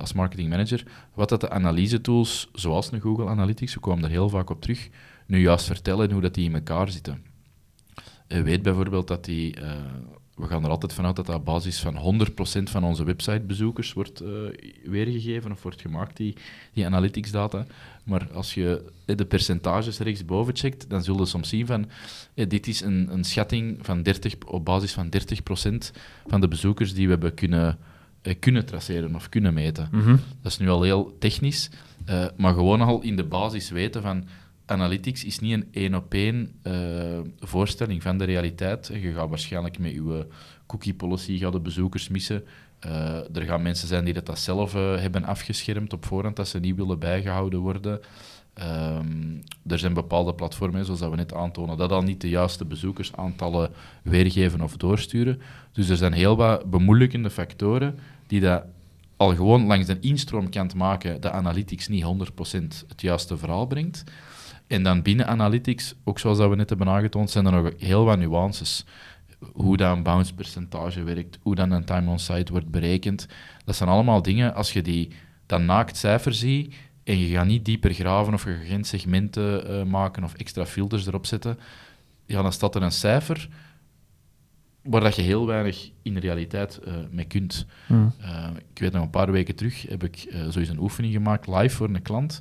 als 0.00 0.12
marketingmanager, 0.12 0.84
wat 1.14 1.28
dat 1.28 1.40
de 1.40 1.50
analyse 1.50 2.00
tools, 2.00 2.48
zoals 2.52 2.92
een 2.92 3.00
Google 3.00 3.28
Analytics, 3.28 3.74
we 3.74 3.80
komen 3.80 4.02
daar 4.02 4.10
heel 4.10 4.28
vaak 4.28 4.50
op 4.50 4.60
terug, 4.60 4.88
nu 5.26 5.40
juist 5.40 5.66
vertellen 5.66 6.10
hoe 6.10 6.20
dat 6.20 6.34
die 6.34 6.44
in 6.44 6.54
elkaar 6.54 6.90
zitten. 6.90 7.32
Je 8.34 8.42
weet 8.42 8.62
bijvoorbeeld 8.62 9.08
dat 9.08 9.24
die, 9.24 9.60
uh, 9.60 9.72
we 10.34 10.46
gaan 10.46 10.64
er 10.64 10.70
altijd 10.70 10.92
vanuit 10.92 11.16
dat 11.16 11.26
dat 11.26 11.36
op 11.36 11.44
basis 11.44 11.80
van 11.80 12.26
100% 12.60 12.62
van 12.62 12.84
onze 12.84 13.04
websitebezoekers 13.04 13.92
wordt 13.92 14.22
uh, 14.22 14.28
weergegeven 14.84 15.52
of 15.52 15.62
wordt 15.62 15.80
gemaakt, 15.80 16.16
die, 16.16 16.34
die 16.72 16.86
analytics 16.86 17.30
data. 17.30 17.66
Maar 18.04 18.28
als 18.32 18.54
je 18.54 18.92
de 19.04 19.24
percentages 19.24 19.98
rechtsboven 19.98 20.56
checkt, 20.56 20.90
dan 20.90 21.02
zul 21.02 21.18
je 21.18 21.26
soms 21.26 21.48
zien 21.48 21.66
van, 21.66 21.90
dit 22.34 22.66
is 22.66 22.80
een, 22.80 23.08
een 23.12 23.24
schatting 23.24 23.78
van 23.80 24.02
30, 24.02 24.34
op 24.46 24.64
basis 24.64 24.92
van 24.92 25.08
30% 25.08 25.74
van 26.26 26.40
de 26.40 26.48
bezoekers 26.48 26.94
die 26.94 27.04
we 27.04 27.12
hebben 27.12 27.34
kunnen, 27.34 27.78
kunnen 28.38 28.66
traceren 28.66 29.14
of 29.14 29.28
kunnen 29.28 29.54
meten. 29.54 29.88
Mm 29.92 30.02
-hmm. 30.02 30.20
Dat 30.42 30.52
is 30.52 30.58
nu 30.58 30.68
al 30.68 30.82
heel 30.82 31.16
technisch, 31.18 31.70
maar 32.36 32.54
gewoon 32.54 32.80
al 32.80 33.02
in 33.02 33.16
de 33.16 33.24
basis 33.24 33.70
weten 33.70 34.02
van 34.02 34.24
analytics 34.66 35.24
is 35.24 35.38
niet 35.38 35.52
een 35.52 35.68
één 35.70 35.94
op 35.94 36.14
één 36.14 36.52
uh, 36.62 37.18
voorstelling 37.40 38.02
van 38.02 38.18
de 38.18 38.24
realiteit. 38.24 38.90
Je 38.92 39.12
gaat 39.12 39.28
waarschijnlijk 39.28 39.78
met 39.78 39.92
je 39.92 40.26
cookie 40.66 40.94
policy 40.94 41.38
de 41.38 41.60
bezoekers 41.60 42.08
missen. 42.08 42.44
Uh, 42.86 43.36
er 43.36 43.42
gaan 43.42 43.62
mensen 43.62 43.88
zijn 43.88 44.04
die 44.04 44.22
dat, 44.22 44.38
zelf 44.38 44.74
uh, 44.74 44.96
hebben 44.96 45.24
afgeschermd 45.24 45.92
op 45.92 46.06
voorhand, 46.06 46.36
dat 46.36 46.48
ze 46.48 46.58
niet 46.58 46.76
willen 46.76 46.98
bijgehouden 46.98 47.60
worden. 47.60 48.00
Um, 48.58 49.42
er 49.66 49.78
zijn 49.78 49.94
bepaalde 49.94 50.34
platformen, 50.34 50.84
zoals 50.84 51.00
dat 51.00 51.10
we 51.10 51.16
net 51.16 51.34
aantonen, 51.34 51.76
dat 51.76 51.92
al 51.92 52.02
niet 52.02 52.20
de 52.20 52.28
juiste 52.28 52.64
bezoekersaantallen 52.64 53.70
weergeven 54.02 54.60
of 54.60 54.76
doorsturen. 54.76 55.40
Dus 55.72 55.88
er 55.88 55.96
zijn 55.96 56.12
heel 56.12 56.36
wat 56.36 56.70
bemoeilijkende 56.70 57.30
factoren 57.30 57.98
die 58.26 58.40
dat 58.40 58.64
al 59.16 59.34
gewoon 59.34 59.66
langs 59.66 59.86
de 59.86 60.00
instroomkant 60.00 60.74
maken 60.74 61.20
dat 61.20 61.32
analytics 61.32 61.88
niet 61.88 62.04
100% 62.04 62.06
het 62.88 63.00
juiste 63.00 63.36
verhaal 63.36 63.66
brengt. 63.66 64.04
En 64.66 64.82
dan 64.82 65.02
binnen 65.02 65.26
analytics, 65.26 65.94
ook 66.04 66.18
zoals 66.18 66.38
dat 66.38 66.50
we 66.50 66.56
net 66.56 66.68
hebben 66.68 66.88
aangetoond, 66.88 67.30
zijn 67.30 67.46
er 67.46 67.52
nog 67.52 67.72
heel 67.78 68.04
wat 68.04 68.18
nuances. 68.18 68.84
Hoe 69.52 69.76
dat 69.76 69.96
een 69.96 70.02
bounce 70.02 70.34
percentage 70.34 71.02
werkt, 71.02 71.38
hoe 71.42 71.54
dan 71.54 71.70
een 71.70 71.84
time 71.84 72.10
on 72.10 72.18
site 72.18 72.52
wordt 72.52 72.70
berekend. 72.70 73.28
Dat 73.64 73.76
zijn 73.76 73.88
allemaal 73.88 74.22
dingen, 74.22 74.54
als 74.54 74.72
je 74.72 74.82
die 74.82 75.10
dan 75.46 75.64
naakt 75.64 75.96
cijfer 75.96 76.34
ziet 76.34 76.74
en 77.04 77.18
je 77.18 77.34
gaat 77.34 77.46
niet 77.46 77.64
dieper 77.64 77.94
graven 77.94 78.34
of 78.34 78.44
je 78.44 78.54
gaat 78.54 78.66
geen 78.66 78.84
segmenten 78.84 79.70
uh, 79.70 79.82
maken 79.82 80.24
of 80.24 80.34
extra 80.34 80.66
filters 80.66 81.06
erop 81.06 81.26
zetten, 81.26 81.58
ja, 82.26 82.42
dan 82.42 82.52
staat 82.52 82.74
er 82.74 82.82
een 82.82 82.92
cijfer 82.92 83.48
waar 84.82 85.00
dat 85.00 85.16
je 85.16 85.22
heel 85.22 85.46
weinig 85.46 85.90
in 86.02 86.14
de 86.14 86.20
realiteit 86.20 86.80
uh, 86.86 86.94
mee 87.10 87.24
kunt. 87.24 87.66
Mm. 87.86 88.12
Uh, 88.20 88.46
ik 88.72 88.78
weet 88.78 88.92
nog 88.92 89.02
een 89.02 89.10
paar 89.10 89.32
weken 89.32 89.54
terug 89.54 89.82
heb 89.82 90.04
ik 90.04 90.34
zoiets 90.48 90.70
een 90.70 90.80
oefening 90.80 91.12
gemaakt 91.12 91.46
live 91.46 91.76
voor 91.76 91.88
een 91.88 92.02
klant. 92.02 92.40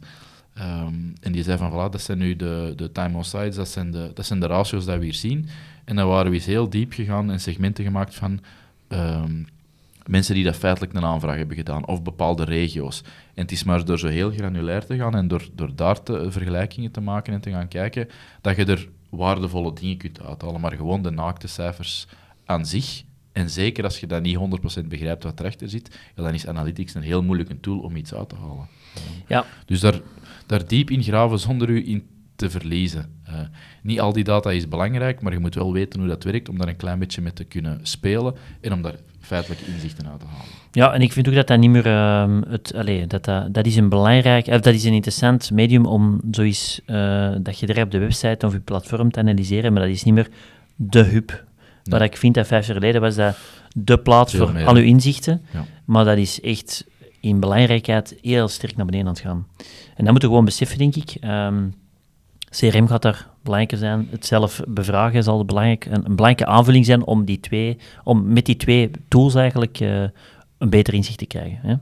Um, 0.58 1.14
en 1.22 1.32
die 1.32 1.44
zei 1.44 1.58
van, 1.58 1.72
voilà, 1.72 1.92
dat 1.92 2.02
zijn 2.02 2.18
nu 2.18 2.36
de, 2.36 2.74
de 2.76 2.92
time 2.92 3.18
on 3.18 3.24
sites, 3.24 3.56
dat 3.56 3.68
zijn 3.68 3.92
de, 3.92 4.12
dat 4.14 4.26
zijn 4.26 4.40
de 4.40 4.48
ratio's 4.48 4.86
die 4.86 4.96
we 4.96 5.04
hier 5.04 5.14
zien. 5.14 5.48
En 5.86 5.96
dan 5.96 6.08
waren 6.08 6.32
we 6.32 6.38
eens 6.38 6.46
heel 6.46 6.70
diep 6.70 6.94
gegaan 6.94 7.32
en 7.32 7.40
segmenten 7.40 7.84
gemaakt 7.84 8.16
van 8.16 8.40
um, 8.90 9.48
mensen 10.06 10.36
die 10.36 10.44
dat 10.44 10.56
feitelijk 10.56 10.94
een 10.94 11.06
aanvraag 11.06 11.36
hebben 11.36 11.56
gedaan, 11.56 11.88
of 11.88 12.04
bepaalde 12.04 12.44
regio's. 12.44 13.02
En 13.34 13.42
het 13.42 13.52
is 13.52 13.64
maar 13.64 13.86
door 13.86 14.00
zo 14.00 14.08
heel 14.08 14.32
granulair 14.32 14.86
te 14.86 14.98
gaan 14.98 15.16
en 15.16 15.28
door, 15.28 15.50
door 15.56 15.76
daar 15.76 16.04
te, 16.04 16.32
vergelijkingen 16.32 16.92
te 16.92 17.02
maken 17.02 17.34
en 17.34 17.42
te 17.42 17.52
gaan 17.52 17.68
kijken, 17.68 18.10
dat 18.42 18.56
je 18.56 18.66
er 18.66 18.90
waardevolle 19.10 19.74
dingen 19.74 19.98
kunt 19.98 20.22
uithalen. 20.22 20.62
Maar 20.62 20.76
gewoon 20.76 21.02
de 21.02 21.12
naakte 21.12 21.48
cijfers 21.48 22.08
aan 22.46 22.66
zich, 22.66 23.04
en 23.34 23.50
zeker 23.50 23.84
als 23.84 24.00
je 24.00 24.08
dat 24.08 24.22
niet 24.22 24.38
100% 24.84 24.88
begrijpt 24.88 25.24
wat 25.24 25.40
erachter 25.40 25.70
zit, 25.70 26.00
ja, 26.16 26.24
dan 26.24 26.34
is 26.34 26.48
Analytics 26.48 26.94
een 26.94 27.02
heel 27.02 27.24
moeilijke 27.24 27.60
tool 27.60 27.80
om 27.80 27.96
iets 27.96 28.14
uit 28.14 28.30
te 28.30 28.36
halen. 28.36 28.68
Ja. 29.28 29.46
Dus 29.66 29.80
daar, 29.80 30.00
daar 30.46 30.68
diep 30.68 30.90
in 30.90 31.04
graven 31.04 31.40
zonder 31.40 31.70
u 31.70 31.88
in 31.88 32.08
te 32.36 32.50
verliezen. 32.50 33.06
Uh, 33.30 33.36
niet 33.82 34.00
al 34.00 34.14
die 34.14 34.24
data 34.24 34.52
is 34.52 34.68
belangrijk, 34.68 35.22
maar 35.22 35.34
je 35.34 35.40
moet 35.40 35.56
wel 35.56 35.74
weten 35.74 36.00
hoe 36.00 36.10
dat 36.10 36.24
werkt 36.24 36.50
om 36.50 36.58
daar 36.58 36.68
een 36.68 36.76
klein 36.76 37.00
beetje 37.00 37.22
mee 37.22 37.34
te 37.34 37.44
kunnen 37.44 37.80
spelen 37.82 38.36
en 38.62 38.74
om 38.74 38.82
daar 38.82 38.96
feitelijke 39.20 39.66
inzichten 39.66 40.10
uit 40.10 40.20
te 40.20 40.26
halen. 40.26 40.52
Ja, 40.72 40.94
en 40.94 41.02
ik 41.02 41.12
vind 41.12 41.28
ook 41.28 41.34
dat 41.34 41.48
dat 41.48 41.60
niet 41.60 41.70
meer 41.70 41.86
uh, 41.86 42.38
het, 42.48 42.74
allez, 42.76 43.08
dat, 43.08 43.26
dat, 43.26 43.54
dat 43.54 43.66
is 43.66 43.76
een 43.76 43.90
belangrijk, 43.90 44.48
of 44.48 44.60
dat 44.60 44.74
is 44.74 44.84
een 44.84 44.94
interessant 44.94 45.52
medium 45.52 45.86
om 45.86 46.22
zoiets 46.32 46.82
uh, 46.86 47.32
dat 47.40 47.60
je 47.60 47.68
er 47.68 47.84
op 47.84 47.92
de 47.92 47.98
website 47.98 48.46
of 48.46 48.54
je 48.54 48.60
platform 48.60 49.12
te 49.12 49.20
analyseren, 49.20 49.74
maar 49.74 49.82
dat 49.82 49.92
is 49.92 50.04
niet 50.04 50.14
meer 50.14 50.30
de 50.76 51.04
hub. 51.04 51.44
Nee. 51.84 52.00
Wat 52.00 52.02
ik 52.02 52.18
vind 52.18 52.34
dat 52.34 52.48
vijf 52.48 52.66
jaar 52.66 52.76
geleden 52.76 53.02
was 53.02 53.16
dat 53.16 53.38
de 53.76 53.98
plaats 53.98 54.36
voor 54.36 54.52
meer, 54.52 54.66
al 54.66 54.76
uw 54.76 54.84
inzichten, 54.84 55.42
ja. 55.54 55.66
maar 55.86 56.06
dat 56.06 56.18
is 56.18 56.42
echt 56.42 56.86
in 57.20 57.40
belangrijkheid 57.40 58.18
heel 58.22 58.48
sterk 58.48 58.76
naar 58.76 58.86
beneden 58.86 59.08
aan 59.08 59.14
het 59.14 59.22
gaan. 59.22 59.48
En 59.96 60.04
dat 60.04 60.12
moeten 60.12 60.22
we 60.22 60.28
gewoon 60.28 60.46
beseffen, 60.46 60.78
denk 60.78 60.96
ik. 60.96 61.18
Um, 61.24 61.74
CRM 62.50 62.88
gaat 62.88 63.02
daar 63.02 63.28
belangrijker 63.42 63.78
zijn. 63.78 64.08
Het 64.12 64.26
zelf 64.26 64.62
bevragen 64.68 65.24
zal 65.24 65.46
belangrijk, 65.46 65.86
een, 65.86 65.94
een, 65.94 66.16
belangrijke 66.16 66.46
aanvulling 66.46 66.86
zijn 66.86 67.06
om, 67.06 67.26
die 67.26 67.40
twee, 67.40 67.78
om 68.04 68.34
met 68.34 68.46
die 68.46 68.56
twee 68.56 68.92
tools 69.08 69.36
eigenlijk 69.36 69.80
uh, 69.80 70.04
een 70.58 70.70
beter 70.70 70.94
inzicht 70.94 71.18
te 71.18 71.26
krijgen. 71.26 71.60
Hè. 71.62 71.76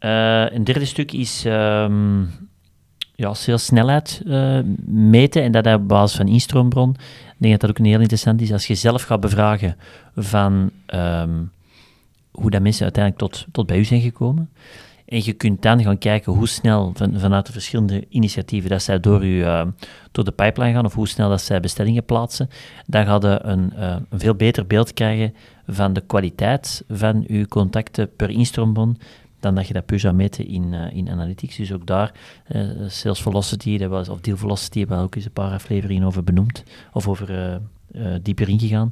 Uh, 0.00 0.54
een 0.54 0.64
derde 0.64 0.84
stuk 0.84 1.12
is 1.12 1.44
um, 1.46 2.45
ja, 3.16 3.34
salessnelheid 3.34 4.22
uh, 4.26 4.58
meten 4.86 5.42
en 5.42 5.52
dat 5.52 5.66
op 5.66 5.88
basis 5.88 6.16
van 6.16 6.28
instroombron. 6.28 6.90
Ik 6.90 7.34
denk 7.36 7.52
dat 7.52 7.60
dat 7.60 7.70
ook 7.70 7.78
een 7.78 7.90
heel 7.90 8.00
interessant 8.00 8.40
is. 8.40 8.52
Als 8.52 8.66
je 8.66 8.74
zelf 8.74 9.02
gaat 9.02 9.20
bevragen 9.20 9.76
van 10.16 10.70
ehm, 10.86 11.42
hoe 12.30 12.50
dat 12.50 12.62
mensen 12.62 12.82
uiteindelijk 12.82 13.32
tot, 13.32 13.46
tot 13.52 13.66
bij 13.66 13.78
u 13.78 13.84
zijn 13.84 14.00
gekomen. 14.00 14.50
En 15.06 15.24
je 15.24 15.32
kunt 15.32 15.62
dan 15.62 15.82
gaan 15.82 15.98
kijken 15.98 16.32
hoe 16.32 16.48
snel 16.48 16.92
van, 16.94 17.20
vanuit 17.20 17.46
de 17.46 17.52
verschillende 17.52 18.04
initiatieven 18.08 18.70
dat 18.70 18.82
zij 18.82 19.00
door, 19.00 19.24
u, 19.24 19.38
uh, 19.38 19.62
door 20.12 20.24
de 20.24 20.30
pipeline 20.32 20.72
gaan 20.72 20.84
of 20.84 20.94
hoe 20.94 21.08
snel 21.08 21.28
dat 21.28 21.42
zij 21.42 21.60
bestellingen 21.60 22.04
plaatsen. 22.04 22.50
Dan 22.86 23.06
ga 23.06 23.18
je 23.20 23.38
een, 23.42 23.72
uh, 23.76 23.96
een 24.08 24.18
veel 24.18 24.34
beter 24.34 24.66
beeld 24.66 24.92
krijgen 24.92 25.34
van 25.66 25.92
de 25.92 26.00
kwaliteit 26.00 26.84
van 26.88 27.24
uw 27.26 27.46
contacten 27.46 28.16
per 28.16 28.30
instroombron 28.30 28.98
dan 29.40 29.54
dat 29.54 29.66
je 29.66 29.72
dat 29.72 29.86
puur 29.86 30.00
zou 30.00 30.14
meten 30.14 30.46
in, 30.46 30.72
uh, 30.72 30.92
in 30.92 31.10
analytics. 31.10 31.56
Dus 31.56 31.72
ook 31.72 31.86
daar, 31.86 32.12
uh, 32.48 32.68
sales 32.86 33.22
velocity 33.22 33.78
dat 33.78 33.90
was, 33.90 34.08
of 34.08 34.20
deal 34.20 34.36
velocity, 34.36 34.78
hebben 34.78 34.98
we 34.98 35.04
ook 35.04 35.14
eens 35.14 35.24
een 35.24 35.32
paar 35.32 35.52
afleveringen 35.52 36.06
over 36.06 36.24
benoemd, 36.24 36.62
of 36.92 37.08
over 37.08 37.60
uh, 37.92 38.14
dieper 38.22 38.48
ingegaan. 38.48 38.90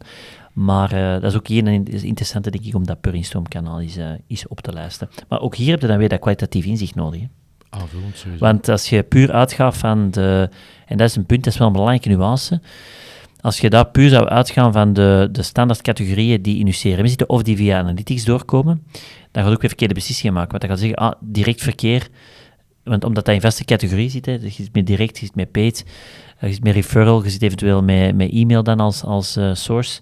Maar 0.52 0.88
dat 1.20 1.30
is 1.30 1.37
ook 1.37 1.46
hier 1.48 1.66
een 1.66 1.87
interessante, 1.87 2.50
denk 2.50 2.64
ik, 2.64 2.74
om 2.74 2.87
dat 2.87 3.00
per 3.00 3.14
instroomkanaal 3.14 3.80
eens, 3.80 3.98
eens 4.26 4.48
op 4.48 4.61
te 4.61 4.72
lijsten. 4.72 5.09
Maar 5.28 5.40
ook 5.40 5.57
hier 5.57 5.70
heb 5.70 5.80
je 5.80 5.87
dan 5.87 5.98
weer 5.98 6.09
dat 6.09 6.18
kwalitatief 6.20 6.64
inzicht 6.64 6.94
nodig. 6.94 7.20
Hè. 7.20 7.26
Aanvullend, 7.70 8.16
sowieso. 8.16 8.44
Want 8.44 8.68
als 8.68 8.88
je 8.88 9.02
puur 9.02 9.33
uitgaat 9.33 9.76
van 9.76 10.11
de, 10.11 10.48
en 10.87 10.96
dat 10.96 11.09
is 11.09 11.16
een 11.16 11.26
punt, 11.26 11.44
dat 11.44 11.52
is 11.52 11.59
wel 11.59 11.66
een 11.66 11.72
belangrijke 11.72 12.09
nuance, 12.09 12.61
als 13.44 13.61
je 13.61 13.70
daar 13.70 13.87
puur 13.87 14.09
zou 14.09 14.28
uitgaan 14.28 14.72
van 14.72 14.92
de, 14.92 15.28
de 15.33 15.42
standaard 15.42 15.83
categorieën 15.83 16.42
die 16.42 16.59
in 16.59 16.66
je 16.66 16.72
CRM 16.72 17.07
zitten, 17.07 17.28
of 17.28 17.42
die 17.42 17.57
via 17.57 17.78
Analytics 17.78 18.24
doorkomen, 18.24 18.87
dan 19.30 19.42
gaat 19.42 19.52
ook 19.52 19.61
weer 19.61 19.68
verkeerde 19.68 19.94
beslissingen 19.94 20.35
maken. 20.35 20.50
Want 20.50 20.62
dan 20.62 20.70
gaat 20.70 20.80
zeggen, 20.80 20.98
ah, 20.98 21.12
direct 21.20 21.62
verkeer, 21.62 22.09
want 22.85 23.04
omdat 23.04 23.24
dat 23.24 23.35
in 23.35 23.40
vaste 23.40 23.64
categorie 23.64 24.11
zit, 24.11 24.26
hè, 24.26 24.33
je 24.33 24.50
zit 24.50 24.74
met 24.74 24.87
direct, 24.87 25.18
je 25.18 25.26
zit 25.26 25.35
met 25.35 25.50
paid, 25.50 25.85
je 26.40 26.52
zit 26.52 26.64
met 26.64 26.74
referral, 26.74 27.24
je 27.24 27.30
zit 27.30 27.42
eventueel 27.42 27.83
met, 27.83 28.14
met 28.16 28.30
e-mail 28.30 28.62
dan 28.62 28.80
als, 28.80 29.02
als 29.02 29.37
uh, 29.37 29.54
source, 29.54 30.00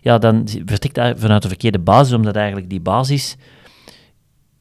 ja, 0.00 0.18
dan 0.18 0.48
vertrekt 0.64 0.94
dat 0.94 1.20
vanuit 1.20 1.42
de 1.42 1.48
verkeerde 1.48 1.78
basis, 1.78 2.14
omdat 2.14 2.36
eigenlijk 2.36 2.70
die 2.70 2.80
basis 2.80 3.36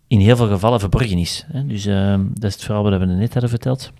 in 0.08 0.19
heel 0.19 0.36
veel 0.36 0.47
gevallen 0.47 0.80
verborgen 0.80 1.17
is. 1.17 1.45
Hè. 1.51 1.65
Dus 1.65 1.86
uh, 1.86 2.19
dat 2.34 2.43
is 2.43 2.53
het 2.53 2.63
verhaal 2.63 2.84
wat 2.84 2.99
we 2.99 3.06
net 3.06 3.32
hadden 3.32 3.49
verteld. 3.49 3.91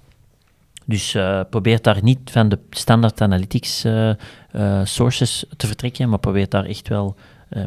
Dus 0.88 1.14
uh, 1.14 1.42
probeer 1.50 1.82
daar 1.82 2.04
niet 2.04 2.32
van 2.32 2.50
de 2.50 2.60
standaard 2.70 3.22
analytics 3.22 3.86
uh, 3.86 4.12
uh, 4.56 4.86
sources 4.86 5.46
te 5.58 5.68
vertrekken, 5.68 6.10
maar 6.10 6.20
probeer 6.20 6.50
daar 6.50 6.66
echt 6.66 6.88
wel 6.88 7.16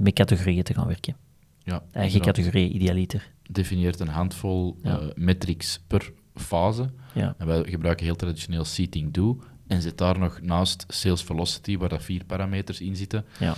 met 0.00 0.12
categorieën 0.12 0.62
te 0.62 0.74
gaan 0.74 0.87
werken. 0.87 1.16
Ja, 1.64 1.83
Eigen 1.92 2.20
categorie, 2.20 2.70
idealiter. 2.70 3.30
Definieert 3.50 4.00
een 4.00 4.09
handvol 4.09 4.76
ja. 4.83 5.00
metrics 5.14 5.80
per 5.87 6.12
fase. 6.35 6.90
Ja. 7.14 7.35
En 7.38 7.46
wij 7.46 7.62
gebruiken 7.64 8.04
heel 8.04 8.16
traditioneel 8.16 8.64
seating 8.64 9.12
do. 9.12 9.38
En 9.66 9.83
zit 9.83 9.98
daar 9.98 10.18
nog 10.18 10.40
naast 10.40 10.85
sales 10.88 11.22
velocity, 11.22 11.78
waar 11.78 11.88
dat 11.88 12.02
vier 12.02 12.24
parameters 12.24 12.80
in 12.80 12.96
zitten. 12.96 13.24
Ja. 13.38 13.54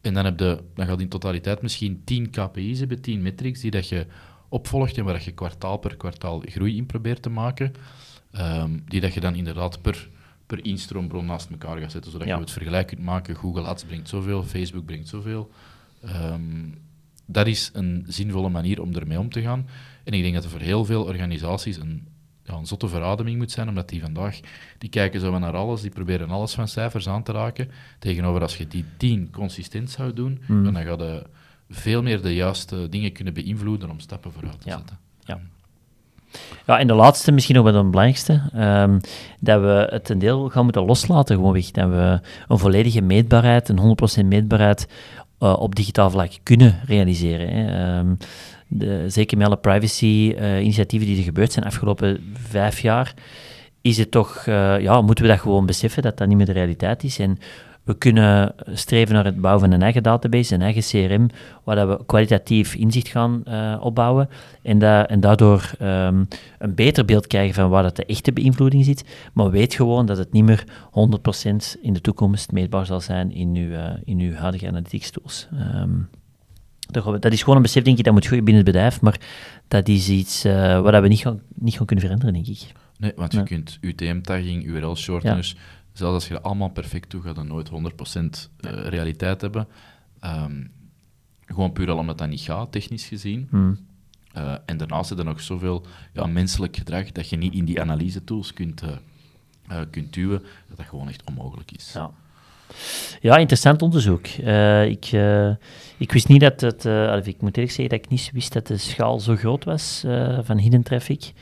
En 0.00 0.14
dan, 0.14 0.24
heb 0.24 0.38
je, 0.38 0.62
dan 0.74 0.86
gaat 0.86 1.00
in 1.00 1.08
totaliteit 1.08 1.62
misschien 1.62 2.02
10 2.04 2.30
KPI's 2.30 2.78
hebben, 2.78 3.00
10 3.00 3.22
metrics, 3.22 3.60
die 3.60 3.70
dat 3.70 3.88
je 3.88 4.06
opvolgt 4.48 4.98
en 4.98 5.04
waar 5.04 5.14
dat 5.14 5.24
je 5.24 5.32
kwartaal 5.32 5.76
per 5.76 5.96
kwartaal 5.96 6.42
groei 6.44 6.76
in 6.76 6.86
probeert 6.86 7.22
te 7.22 7.30
maken. 7.30 7.72
Um, 8.38 8.84
die 8.88 9.00
dat 9.00 9.14
je 9.14 9.20
dan 9.20 9.34
inderdaad 9.34 9.82
per, 9.82 10.08
per 10.46 10.64
instroombron 10.64 11.26
naast 11.26 11.50
elkaar 11.50 11.78
gaat 11.78 11.90
zetten, 11.90 12.10
zodat 12.10 12.26
Ja. 12.26 12.34
je 12.34 12.40
het 12.40 12.50
vergelijk 12.50 12.86
kunt 12.86 13.02
maken. 13.02 13.36
Google 13.36 13.62
Ads 13.62 13.84
brengt 13.84 14.08
zoveel, 14.08 14.42
Facebook 14.44 14.84
brengt 14.84 15.08
zoveel. 15.08 15.50
Um, 16.04 16.78
dat 17.26 17.46
is 17.46 17.70
een 17.72 18.04
zinvolle 18.08 18.48
manier 18.48 18.80
om 18.80 18.94
ermee 18.94 19.18
om 19.18 19.30
te 19.30 19.40
gaan. 19.42 19.66
En 20.04 20.12
ik 20.12 20.22
denk 20.22 20.34
dat 20.34 20.44
er 20.44 20.50
voor 20.50 20.60
heel 20.60 20.84
veel 20.84 21.04
organisaties 21.04 21.76
een, 21.76 22.06
ja, 22.44 22.54
een 22.54 22.66
zotte 22.66 22.88
verademing 22.88 23.38
moet 23.38 23.50
zijn, 23.50 23.68
omdat 23.68 23.88
die 23.88 24.00
vandaag, 24.00 24.40
die 24.78 24.90
kijken 24.90 25.20
zo 25.20 25.38
naar 25.38 25.56
alles, 25.56 25.80
die 25.80 25.90
proberen 25.90 26.30
alles 26.30 26.54
van 26.54 26.68
cijfers 26.68 27.08
aan 27.08 27.22
te 27.22 27.32
raken. 27.32 27.70
Tegenover 27.98 28.40
als 28.42 28.56
je 28.56 28.66
die 28.68 28.84
tien 28.96 29.30
consistent 29.30 29.90
zou 29.90 30.12
doen, 30.12 30.42
Mm. 30.46 30.64
dan 30.64 30.74
ga 30.74 30.80
je 30.80 31.26
veel 31.68 32.02
meer 32.02 32.22
de 32.22 32.34
juiste 32.34 32.88
dingen 32.88 33.12
kunnen 33.12 33.34
beïnvloeden 33.34 33.90
om 33.90 34.00
stappen 34.00 34.32
vooruit 34.32 34.60
te 34.60 34.68
Ja. 34.68 34.76
zetten. 34.76 34.98
Ja. 35.24 35.40
Ja, 36.66 36.78
en 36.78 36.86
de 36.86 36.94
laatste, 36.94 37.32
misschien 37.32 37.54
nog 37.54 37.64
wel 37.64 37.72
de 37.72 37.88
belangrijkste, 37.88 38.42
ehm, 38.54 38.98
dat 39.40 39.60
we 39.60 39.86
het 39.90 40.08
een 40.08 40.18
deel 40.18 40.48
gaan 40.48 40.64
moeten 40.64 40.84
loslaten 40.84 41.36
gewoonweg. 41.36 41.70
Dat 41.70 41.88
we 41.88 42.20
een 42.48 42.58
volledige 42.58 43.00
meetbaarheid, 43.00 43.68
een 43.68 43.78
100% 44.22 44.26
meetbaarheid 44.26 44.86
uh, 45.40 45.56
op 45.58 45.74
digitaal 45.74 46.10
vlak 46.10 46.32
kunnen 46.42 46.80
realiseren. 46.86 47.48
Hè. 47.48 47.98
Um, 47.98 48.16
de, 48.68 49.04
zeker 49.08 49.38
met 49.38 49.46
alle 49.46 49.56
privacy-initiatieven 49.56 51.08
uh, 51.08 51.14
die 51.14 51.22
er 51.22 51.28
gebeurd 51.28 51.52
zijn 51.52 51.64
de 51.64 51.70
afgelopen 51.70 52.34
vijf 52.34 52.80
jaar, 52.80 53.14
is 53.80 53.98
het 53.98 54.10
toch, 54.10 54.46
uh, 54.46 54.80
ja, 54.80 55.00
moeten 55.00 55.24
we 55.24 55.30
dat 55.30 55.40
gewoon 55.40 55.66
beseffen, 55.66 56.02
dat 56.02 56.18
dat 56.18 56.28
niet 56.28 56.36
meer 56.36 56.46
de 56.46 56.52
realiteit 56.52 57.04
is. 57.04 57.18
En 57.18 57.38
we 57.84 57.94
kunnen 57.98 58.54
streven 58.72 59.14
naar 59.14 59.24
het 59.24 59.40
bouwen 59.40 59.64
van 59.64 59.72
een 59.72 59.82
eigen 59.82 60.02
database, 60.02 60.54
een 60.54 60.62
eigen 60.62 60.82
CRM, 60.82 61.28
waar 61.64 61.76
dat 61.76 61.88
we 61.88 62.06
kwalitatief 62.06 62.74
inzicht 62.74 63.08
gaan 63.08 63.42
uh, 63.48 63.78
opbouwen 63.80 64.28
en, 64.62 64.78
da 64.78 65.08
en 65.08 65.20
daardoor 65.20 65.70
um, 65.82 66.28
een 66.58 66.74
beter 66.74 67.04
beeld 67.04 67.26
krijgen 67.26 67.54
van 67.54 67.70
waar 67.70 67.82
dat 67.82 67.96
de 67.96 68.04
echte 68.04 68.32
beïnvloeding 68.32 68.84
zit. 68.84 69.04
Maar 69.32 69.50
weet 69.50 69.74
gewoon 69.74 70.06
dat 70.06 70.18
het 70.18 70.32
niet 70.32 70.44
meer 70.44 70.64
100% 70.64 70.70
in 71.82 71.92
de 71.92 72.00
toekomst 72.00 72.52
meetbaar 72.52 72.86
zal 72.86 73.00
zijn 73.00 73.32
in 73.32 73.56
uw, 73.56 73.70
uh, 73.70 73.90
in 74.04 74.18
uw 74.18 74.34
huidige 74.34 74.68
analytics 74.68 75.10
tools. 75.10 75.48
Um, 75.74 76.08
dat 77.20 77.32
is 77.32 77.40
gewoon 77.40 77.56
een 77.56 77.62
besef, 77.62 77.82
denk 77.82 77.98
ik, 77.98 78.04
dat 78.04 78.12
moet 78.12 78.26
groeien 78.26 78.44
binnen 78.44 78.64
het 78.64 78.72
bedrijf, 78.72 79.00
maar 79.00 79.20
dat 79.68 79.88
is 79.88 80.08
iets 80.08 80.44
uh, 80.44 80.80
wat 80.80 81.00
we 81.00 81.08
niet 81.08 81.20
gaan, 81.20 81.40
niet 81.54 81.76
gaan 81.76 81.86
kunnen 81.86 82.04
veranderen, 82.04 82.34
denk 82.34 82.46
ik. 82.46 82.72
Nee, 82.98 83.12
want 83.16 83.32
je 83.32 83.42
kunt 83.42 83.78
UTM-tagging, 83.80 84.64
URL-shorteners... 84.64 85.50
Ja 85.50 85.80
zelfs 85.92 86.14
als 86.14 86.28
je 86.28 86.34
dat 86.34 86.42
allemaal 86.42 86.68
perfect 86.68 87.10
doet, 87.10 87.22
gaat 87.22 87.34
dat 87.34 87.44
nooit 87.44 87.70
100% 87.70 87.72
uh, 87.74 88.70
realiteit 88.86 89.40
hebben. 89.40 89.68
Um, 90.24 90.70
gewoon 91.46 91.72
puur 91.72 91.90
al 91.90 91.98
omdat 91.98 92.18
dat 92.18 92.28
niet 92.28 92.40
gaat, 92.40 92.72
technisch 92.72 93.06
gezien. 93.06 93.46
Hmm. 93.50 93.78
Uh, 94.36 94.54
en 94.66 94.76
daarnaast 94.76 95.08
zit 95.08 95.18
er 95.18 95.24
nog 95.24 95.40
zoveel 95.40 95.86
ja, 96.12 96.26
menselijk 96.26 96.76
gedrag 96.76 97.12
dat 97.12 97.28
je 97.28 97.36
niet 97.36 97.54
in 97.54 97.64
die 97.64 97.80
analyse-tools 97.80 98.52
kunt, 98.52 98.82
uh, 98.82 99.80
kunt 99.90 100.12
duwen, 100.12 100.42
dat 100.68 100.76
dat 100.76 100.86
gewoon 100.86 101.08
echt 101.08 101.24
onmogelijk 101.24 101.72
is. 101.72 101.92
Ja. 101.94 102.10
Ja, 103.20 103.36
interessant 103.36 103.82
onderzoek. 103.82 104.26
Uh, 104.40 104.86
ik, 104.86 105.12
uh, 105.12 105.48
ik 105.96 106.12
wist 106.12 106.28
niet 106.28 106.40
dat 106.40 106.60
het, 106.60 106.84
uh, 106.84 107.26
ik 107.26 107.40
moet 107.40 107.56
eerlijk 107.56 107.74
zeggen 107.74 107.88
dat 107.88 108.04
ik 108.04 108.08
niet 108.08 108.30
wist 108.32 108.52
dat 108.52 108.66
de 108.66 108.76
schaal 108.76 109.20
zo 109.20 109.36
groot 109.36 109.64
was 109.64 110.04
van 110.42 110.58
hidden 110.58 110.82
traffic. 110.82 111.32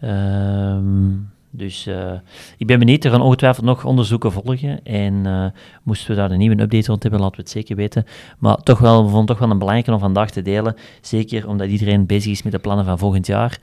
Ehm, 0.00 1.12
dus 1.56 1.86
uh, 1.86 2.12
ik 2.56 2.66
ben 2.66 2.78
benieuwd, 2.78 3.04
er 3.04 3.10
gaan 3.10 3.20
ongetwijfeld 3.20 3.66
nog 3.66 3.84
onderzoeken 3.84 4.32
volgen. 4.32 4.84
En 4.84 5.14
uh, 5.14 5.46
moesten 5.82 6.10
we 6.10 6.16
daar 6.16 6.30
een 6.30 6.38
nieuwe 6.38 6.60
update 6.60 6.86
rond 6.86 7.02
hebben, 7.02 7.20
laten 7.20 7.36
we 7.36 7.42
het 7.42 7.50
zeker 7.50 7.76
weten. 7.76 8.04
Maar 8.38 8.56
toch 8.56 8.78
wel, 8.78 9.04
we 9.04 9.08
vonden 9.08 9.26
toch 9.26 9.38
wel 9.38 9.50
een 9.50 9.58
belangrijke 9.58 9.92
om 9.92 9.98
vandaag 9.98 10.30
te 10.30 10.42
delen. 10.42 10.76
Zeker 11.00 11.48
omdat 11.48 11.68
iedereen 11.68 12.06
bezig 12.06 12.32
is 12.32 12.42
met 12.42 12.52
de 12.52 12.58
plannen 12.58 12.84
van 12.84 12.98
volgend 12.98 13.26
jaar. 13.26 13.58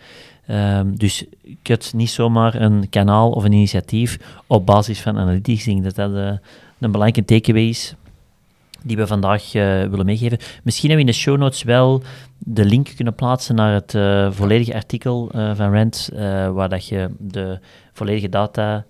Um, 0.49 0.97
dus 0.97 1.25
had 1.63 1.93
niet 1.95 2.09
zomaar 2.09 2.61
een 2.61 2.89
kanaal 2.89 3.31
of 3.31 3.43
een 3.43 3.51
initiatief 3.51 4.41
op 4.47 4.65
basis 4.65 5.01
van 5.01 5.17
analytics. 5.17 5.67
Ik 5.67 5.83
dat 5.83 5.95
dat 5.95 6.11
uh, 6.11 6.25
een 6.79 6.91
belangrijke 6.91 7.25
takeaway 7.25 7.67
is 7.67 7.95
die 8.83 8.97
we 8.97 9.07
vandaag 9.07 9.53
uh, 9.53 9.63
willen 9.83 10.05
meegeven. 10.05 10.37
Misschien 10.63 10.89
hebben 10.89 11.05
we 11.05 11.11
in 11.11 11.17
de 11.17 11.23
show 11.23 11.37
notes 11.37 11.63
wel 11.63 12.03
de 12.37 12.65
link 12.65 12.91
kunnen 12.95 13.15
plaatsen 13.15 13.55
naar 13.55 13.73
het 13.73 13.93
uh, 13.93 14.31
volledige 14.31 14.73
artikel 14.73 15.31
uh, 15.35 15.55
van 15.55 15.73
Rand, 15.73 16.09
waar 16.53 16.69
dat 16.69 16.87
je 16.87 17.09
de 17.19 17.59
volledige 17.93 18.29
data 18.29 18.85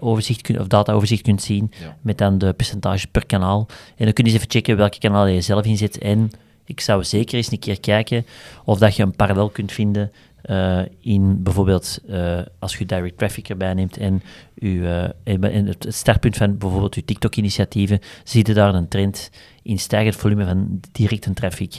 overzicht 0.00 0.42
kun, 0.42 0.60
of 0.60 0.66
data-overzicht 0.66 1.22
kunt 1.22 1.42
zien, 1.42 1.70
ja. 1.80 1.96
met 2.00 2.18
dan 2.18 2.38
de 2.38 2.52
percentage 2.52 3.06
per 3.06 3.26
kanaal. 3.26 3.66
En 3.96 4.04
dan 4.04 4.12
kun 4.12 4.24
je 4.24 4.30
eens 4.30 4.38
even 4.38 4.50
checken 4.50 4.76
welke 4.76 4.98
kanaal 4.98 5.26
je 5.26 5.40
zelf 5.40 5.64
inzet. 5.64 5.98
En 5.98 6.30
ik 6.64 6.80
zou 6.80 7.04
zeker 7.04 7.36
eens 7.36 7.52
een 7.52 7.58
keer 7.58 7.80
kijken 7.80 8.26
of 8.64 8.78
dat 8.78 8.96
je 8.96 9.02
een 9.02 9.16
parallel 9.16 9.48
kunt 9.48 9.72
vinden 9.72 10.12
uh, 10.44 10.82
in 11.00 11.42
bijvoorbeeld 11.42 11.98
uh, 12.08 12.40
als 12.58 12.76
je 12.76 12.86
direct 12.86 13.18
traffic 13.18 13.48
erbij 13.48 13.74
neemt 13.74 13.96
en, 13.96 14.22
u, 14.54 14.68
uh, 14.68 15.04
en 15.24 15.66
het 15.66 15.86
startpunt 15.88 16.36
van 16.36 16.58
bijvoorbeeld 16.58 16.94
uw 16.94 17.02
TikTok-initiatieven, 17.04 17.98
zie 18.24 18.46
je 18.46 18.54
daar 18.54 18.74
een 18.74 18.88
trend 18.88 19.30
in 19.62 19.78
stijgend 19.78 20.16
volume 20.16 20.44
van 20.44 20.80
directe 20.92 21.32
traffic. 21.32 21.78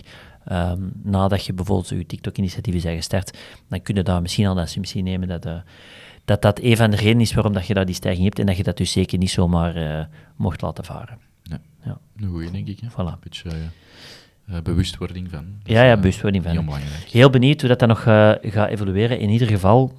Um, 0.52 0.91
nadat 1.04 1.45
je 1.45 1.54
bijvoorbeeld 1.54 1.89
uw 1.89 2.06
TikTok-initiatieven 2.06 2.82
zijn 2.82 2.95
gestart, 2.95 3.38
dan 3.67 3.82
kun 3.82 3.95
je 3.95 4.04
daar 4.04 4.21
misschien 4.21 4.47
al 4.47 4.54
de 4.54 4.62
assumptie 4.62 5.04
nemen 5.04 5.28
dat, 5.28 5.47
dat 6.26 6.41
dat 6.41 6.60
een 6.62 6.78
van 6.78 6.91
de 6.91 6.97
redenen 6.97 7.21
is 7.21 7.34
waarom 7.34 7.54
dat 7.54 7.67
je 7.67 7.74
daar 7.74 7.86
die 7.86 7.95
stijging 7.95 8.24
hebt 8.24 8.39
en 8.39 8.45
dat 8.45 8.58
je 8.58 8.63
dat 8.63 8.78
dus 8.78 8.91
zeker 8.91 9.17
niet 9.17 9.30
zomaar 9.32 10.08
mocht 10.36 10.62
laten 10.62 10.86
varen. 10.86 11.17
Ja, 11.43 11.60
ja. 11.84 12.00
een 12.17 12.30
goeie 12.30 12.52
denk 12.52 12.67
ik. 12.67 12.80
Hè? 12.80 12.88
Voilà. 12.89 13.19
Beetje, 13.19 13.50
uh, 14.52 14.62
bewustwording 14.64 15.30
van. 15.30 15.46
Dus, 15.64 15.74
ja, 15.74 15.84
ja, 15.84 15.96
bewustwording 15.96 16.44
van. 16.44 16.52
Heel 16.52 16.64
belangrijk. 16.64 17.10
Heel 17.12 17.30
benieuwd 17.30 17.60
hoe 17.60 17.70
dat 17.70 17.80
dan 17.80 17.88
nog 17.88 18.06
uh, 18.06 18.32
gaat 18.42 18.70
evolueren. 18.70 19.20
In 19.20 19.30
ieder 19.30 19.48
geval 19.48 19.94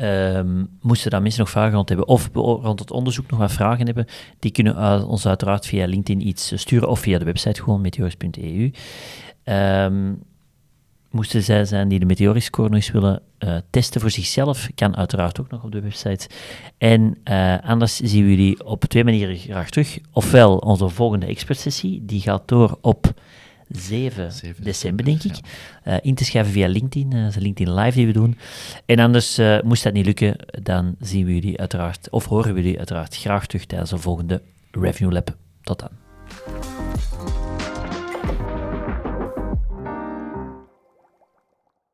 um, 0.00 0.68
moesten 0.80 1.10
daar 1.10 1.22
mensen 1.22 1.40
nog 1.40 1.50
vragen 1.50 1.74
rond 1.74 1.88
hebben, 1.88 2.08
of 2.08 2.30
rond 2.32 2.78
het 2.78 2.90
onderzoek 2.90 3.30
nog 3.30 3.38
wat 3.38 3.52
vragen 3.52 3.86
hebben, 3.86 4.06
die 4.38 4.50
kunnen 4.50 5.06
ons 5.06 5.26
uiteraard 5.26 5.66
via 5.66 5.86
LinkedIn 5.86 6.26
iets 6.26 6.52
sturen, 6.54 6.88
of 6.88 7.00
via 7.00 7.18
de 7.18 7.24
website 7.24 7.62
gewoon, 7.62 7.80
meteors.eu. 7.80 8.70
Um, 9.44 10.22
moesten 11.14 11.42
zij 11.42 11.64
zijn 11.64 11.88
die 11.88 11.98
de 11.98 12.04
Meteoric-score 12.04 12.68
nog 12.68 12.76
eens 12.76 12.90
willen 12.90 13.22
eh, 13.38 13.56
testen 13.70 14.00
voor 14.00 14.10
zichzelf, 14.10 14.68
kan 14.74 14.96
uiteraard 14.96 15.40
ook 15.40 15.50
nog 15.50 15.64
op 15.64 15.72
de 15.72 15.80
website. 15.80 16.28
En 16.78 17.18
eh, 17.24 17.56
anders 17.62 17.96
zien 17.96 18.24
we 18.24 18.30
jullie 18.30 18.64
op 18.64 18.84
twee 18.84 19.04
manieren 19.04 19.36
graag 19.36 19.70
terug. 19.70 19.98
Ofwel 20.12 20.56
onze 20.56 20.88
volgende 20.88 21.26
expertsessie, 21.26 22.04
die 22.04 22.20
gaat 22.20 22.48
door 22.48 22.78
op 22.80 23.12
7, 23.68 24.32
7 24.32 24.64
december, 24.64 25.04
denk 25.04 25.22
ik. 25.22 25.34
ja. 25.34 25.40
Eh, 25.82 25.96
in 26.02 26.14
te 26.14 26.24
schrijven 26.24 26.52
via 26.52 26.68
LinkedIn, 26.68 27.10
dat 27.10 27.28
is 27.28 27.36
LinkedIn 27.36 27.74
Live 27.74 27.96
die 27.96 28.06
we 28.06 28.12
doen. 28.12 28.38
En 28.86 28.98
anders, 28.98 29.40
moest 29.62 29.82
dat 29.82 29.92
niet 29.92 30.06
lukken, 30.06 30.36
dan 30.62 30.94
zien 31.00 31.26
we 31.26 31.34
jullie 31.34 31.58
uiteraard, 31.58 32.10
of 32.10 32.24
horen 32.24 32.54
we 32.54 32.62
jullie 32.62 32.78
uiteraard 32.78 33.16
graag 33.16 33.46
terug 33.46 33.64
tijdens 33.66 33.90
de 33.90 33.98
volgende 33.98 34.42
Review 34.70 35.12
Lab. 35.12 35.36
Tot 35.62 35.78
dan. 35.78 37.33